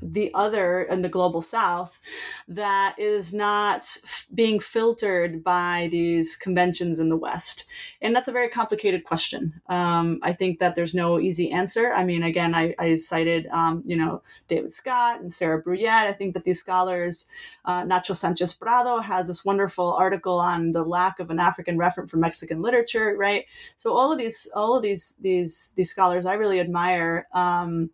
[0.04, 2.00] the other in the global south
[2.46, 3.96] that is not
[4.34, 7.64] being filtered by these conventions in the west.
[8.02, 9.60] And that's a very complicated question.
[9.68, 11.92] Um, i think that there's no easy answer.
[11.92, 16.06] I mean again i, I cited um, you know david scott and sarah brouillette.
[16.06, 17.28] I think that these scholars
[17.64, 22.10] uh, nacho sanchez prado has this wonderful article on the lack of an african referent
[22.10, 23.46] for mexican literature right?
[23.76, 27.90] So all of these all of these these these scholars i really admire um,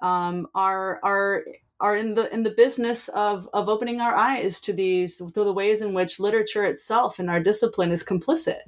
[0.00, 1.44] um, are are
[1.78, 5.52] are in the in the business of of opening our eyes to these to the
[5.52, 8.60] ways in which literature itself and our discipline is complicit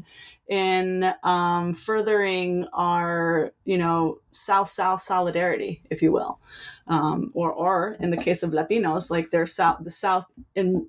[0.48, 6.40] in um, furthering our you know south south solidarity if you will.
[6.86, 10.88] Um, or or in the case of latinos like their south the south in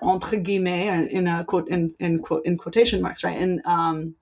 [0.00, 3.40] entre guillemets in a quote in in quote in quotation marks right?
[3.40, 4.14] In um,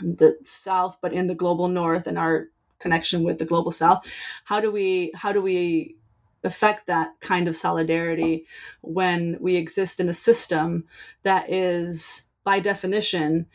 [0.00, 4.06] the south but in the global north and our connection with the global south
[4.44, 5.96] how do we how do we
[6.44, 8.46] affect that kind of solidarity
[8.80, 10.84] when we exist in a system
[11.22, 13.46] that is by definition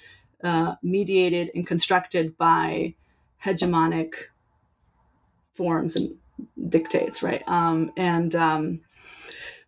[0.43, 2.93] uh, mediated and constructed by
[3.43, 4.13] hegemonic
[5.51, 6.17] forms and
[6.67, 7.47] dictates right?
[7.47, 8.81] Um, and um,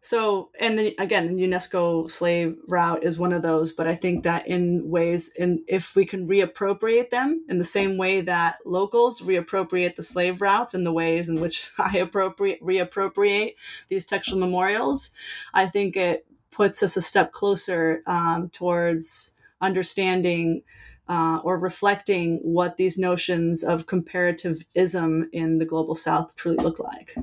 [0.05, 4.47] so, and then again, UNESCO slave route is one of those, but I think that
[4.47, 9.95] in ways, in if we can reappropriate them in the same way that locals reappropriate
[9.95, 13.55] the slave routes and the ways in which I appropriate reappropriate
[13.87, 15.15] these textual memorials,
[15.55, 20.61] I think it puts us a step closer um, towards understanding
[21.09, 27.15] uh, or reflecting what these notions of comparativism in the global south truly look like.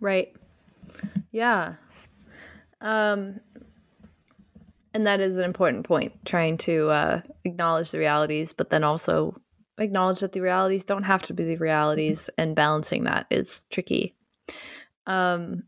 [0.00, 0.34] Right.
[1.32, 1.74] Yeah.
[2.80, 3.40] Um,
[4.92, 9.40] and that is an important point, trying to uh, acknowledge the realities, but then also
[9.78, 14.14] acknowledge that the realities don't have to be the realities, and balancing that is tricky.
[15.06, 15.64] Um,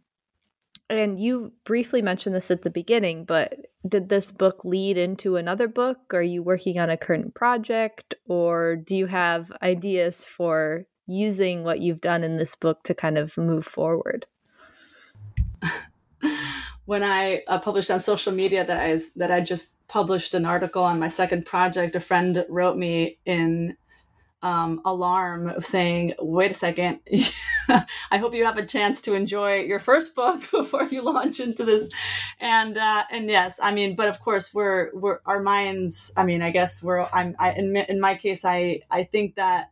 [0.90, 3.54] and you briefly mentioned this at the beginning, but
[3.88, 6.12] did this book lead into another book?
[6.12, 11.80] Are you working on a current project, or do you have ideas for using what
[11.80, 14.26] you've done in this book to kind of move forward?
[16.84, 20.82] when I uh, published on social media that I that I just published an article
[20.82, 23.76] on my second project, a friend wrote me in
[24.42, 27.00] um, alarm saying, "Wait a second,
[28.10, 31.64] I hope you have a chance to enjoy your first book before you launch into
[31.64, 31.88] this."
[32.40, 36.12] And uh, and yes, I mean, but of course, we're we're our minds.
[36.16, 37.06] I mean, I guess we're.
[37.12, 37.36] I'm.
[37.38, 39.70] I in, in my case, I I think that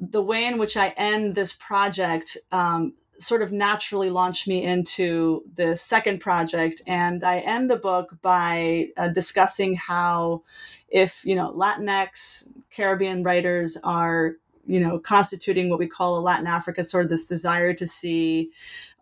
[0.00, 5.44] the way in which I end this project um, sort of naturally launched me into
[5.54, 6.82] the second project.
[6.86, 10.42] And I end the book by uh, discussing how,
[10.88, 14.32] if you know, Latinx Caribbean writers are
[14.64, 18.50] you know constituting what we call a Latin Africa, sort of this desire to see.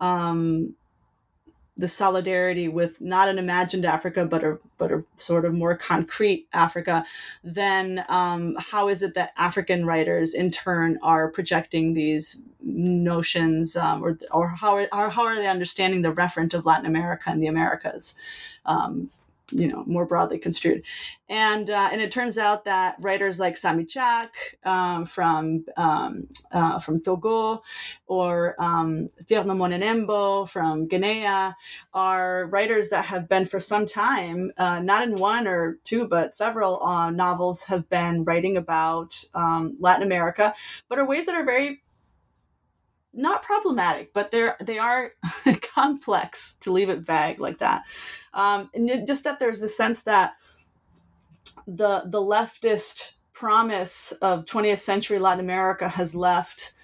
[0.01, 0.75] Um,
[1.81, 6.47] the solidarity with not an imagined Africa, but a but a sort of more concrete
[6.53, 7.05] Africa,
[7.43, 14.05] then um, how is it that African writers in turn are projecting these notions, um,
[14.05, 17.47] or or how are, how are they understanding the referent of Latin America and the
[17.47, 18.15] Americas?
[18.67, 19.11] Um,
[19.51, 20.83] you know more broadly construed
[21.29, 24.29] and uh, and it turns out that writers like Sami Tchak
[24.65, 27.63] um, from um, uh, from Togo
[28.07, 31.27] or um, Tierno Monenembo from Guinea
[31.95, 36.35] are writers that have been for some time uh, not in one or two but
[36.35, 40.55] several uh, novels have been writing about um, Latin America
[40.89, 41.83] but are ways that are very
[43.13, 45.13] not problematic, but they're they are
[45.75, 47.83] complex to leave it vague like that.
[48.33, 50.35] Um, and just that there's a sense that
[51.67, 56.75] the the leftist promise of 20th century Latin America has left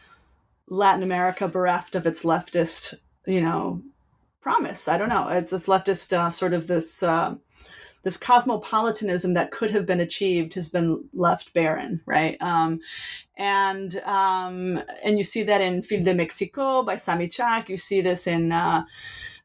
[0.68, 2.94] Latin America bereft of its leftist,
[3.26, 3.82] you know,
[4.40, 4.88] promise.
[4.88, 5.28] I don't know.
[5.28, 7.34] It's, it's leftist uh, sort of this uh,
[8.05, 12.40] this cosmopolitanism that could have been achieved has been left barren, right?
[12.40, 12.78] Um,
[13.36, 17.68] and um, and you see that in Filles de Mexico by Sami Tchak.
[17.68, 18.84] You see this in uh,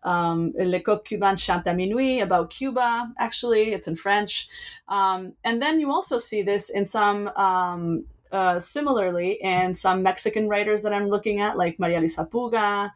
[0.03, 3.09] um, Le Coq Cubain chante à minuit about Cuba.
[3.17, 4.47] Actually, it's in French.
[4.87, 7.29] Um, and then you also see this in some.
[7.35, 12.91] Um, uh, similarly, in some Mexican writers that I'm looking at, like Maria Luisa Puga,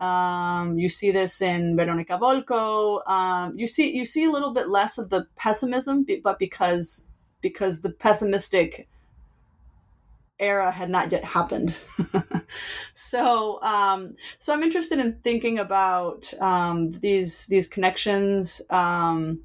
[0.00, 3.06] um, you see this in Veronica Volkow.
[3.08, 7.06] Um, you see you see a little bit less of the pessimism, but because
[7.40, 8.88] because the pessimistic
[10.40, 11.74] era had not yet happened.
[12.94, 18.62] so um, so I'm interested in thinking about um, these these connections.
[18.70, 19.42] Um,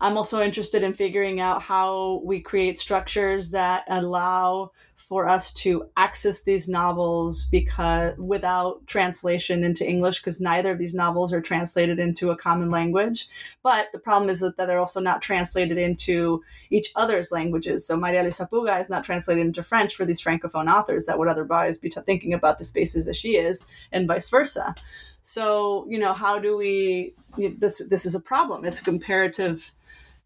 [0.00, 4.72] I'm also interested in figuring out how we create structures that allow
[5.10, 10.94] for us to access these novels because without translation into English, because neither of these
[10.94, 13.26] novels are translated into a common language.
[13.64, 17.84] But the problem is that they're also not translated into each other's languages.
[17.84, 21.26] So Maria Luisa Puga is not translated into French for these francophone authors that would
[21.26, 24.76] otherwise be t- thinking about the spaces as she is, and vice versa.
[25.24, 27.14] So you know, how do we?
[27.36, 28.64] This this is a problem.
[28.64, 29.72] It's a comparative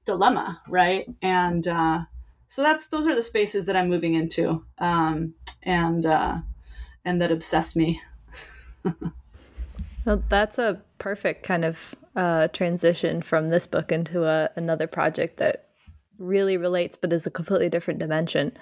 [0.04, 1.06] dilemma, right?
[1.22, 2.00] And uh,
[2.54, 5.34] so that's those are the spaces that I'm moving into, um,
[5.64, 6.36] and uh,
[7.04, 8.00] and that obsess me.
[10.04, 15.38] well, that's a perfect kind of uh, transition from this book into a, another project
[15.38, 15.70] that
[16.16, 18.56] really relates, but is a completely different dimension.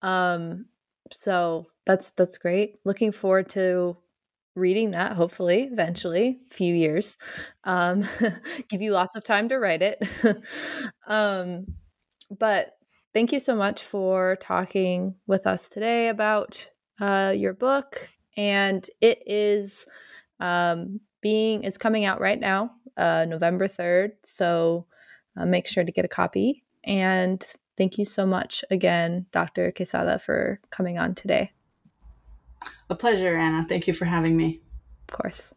[0.00, 0.66] Um,
[1.10, 2.76] so that's that's great.
[2.84, 3.96] Looking forward to
[4.54, 7.18] reading that hopefully eventually few years
[7.64, 8.06] um,
[8.68, 10.00] give you lots of time to write it
[11.08, 11.66] um,
[12.30, 12.76] but
[13.14, 16.68] thank you so much for talking with us today about
[17.00, 18.10] uh, your book.
[18.36, 19.86] And it is
[20.40, 24.12] um, being, it's coming out right now, uh, November 3rd.
[24.24, 24.86] So
[25.36, 26.64] uh, make sure to get a copy.
[26.82, 27.42] And
[27.78, 29.72] thank you so much again, Dr.
[29.72, 31.52] Quesada, for coming on today.
[32.90, 33.64] A pleasure, Anna.
[33.64, 34.60] Thank you for having me.
[35.08, 35.54] Of course.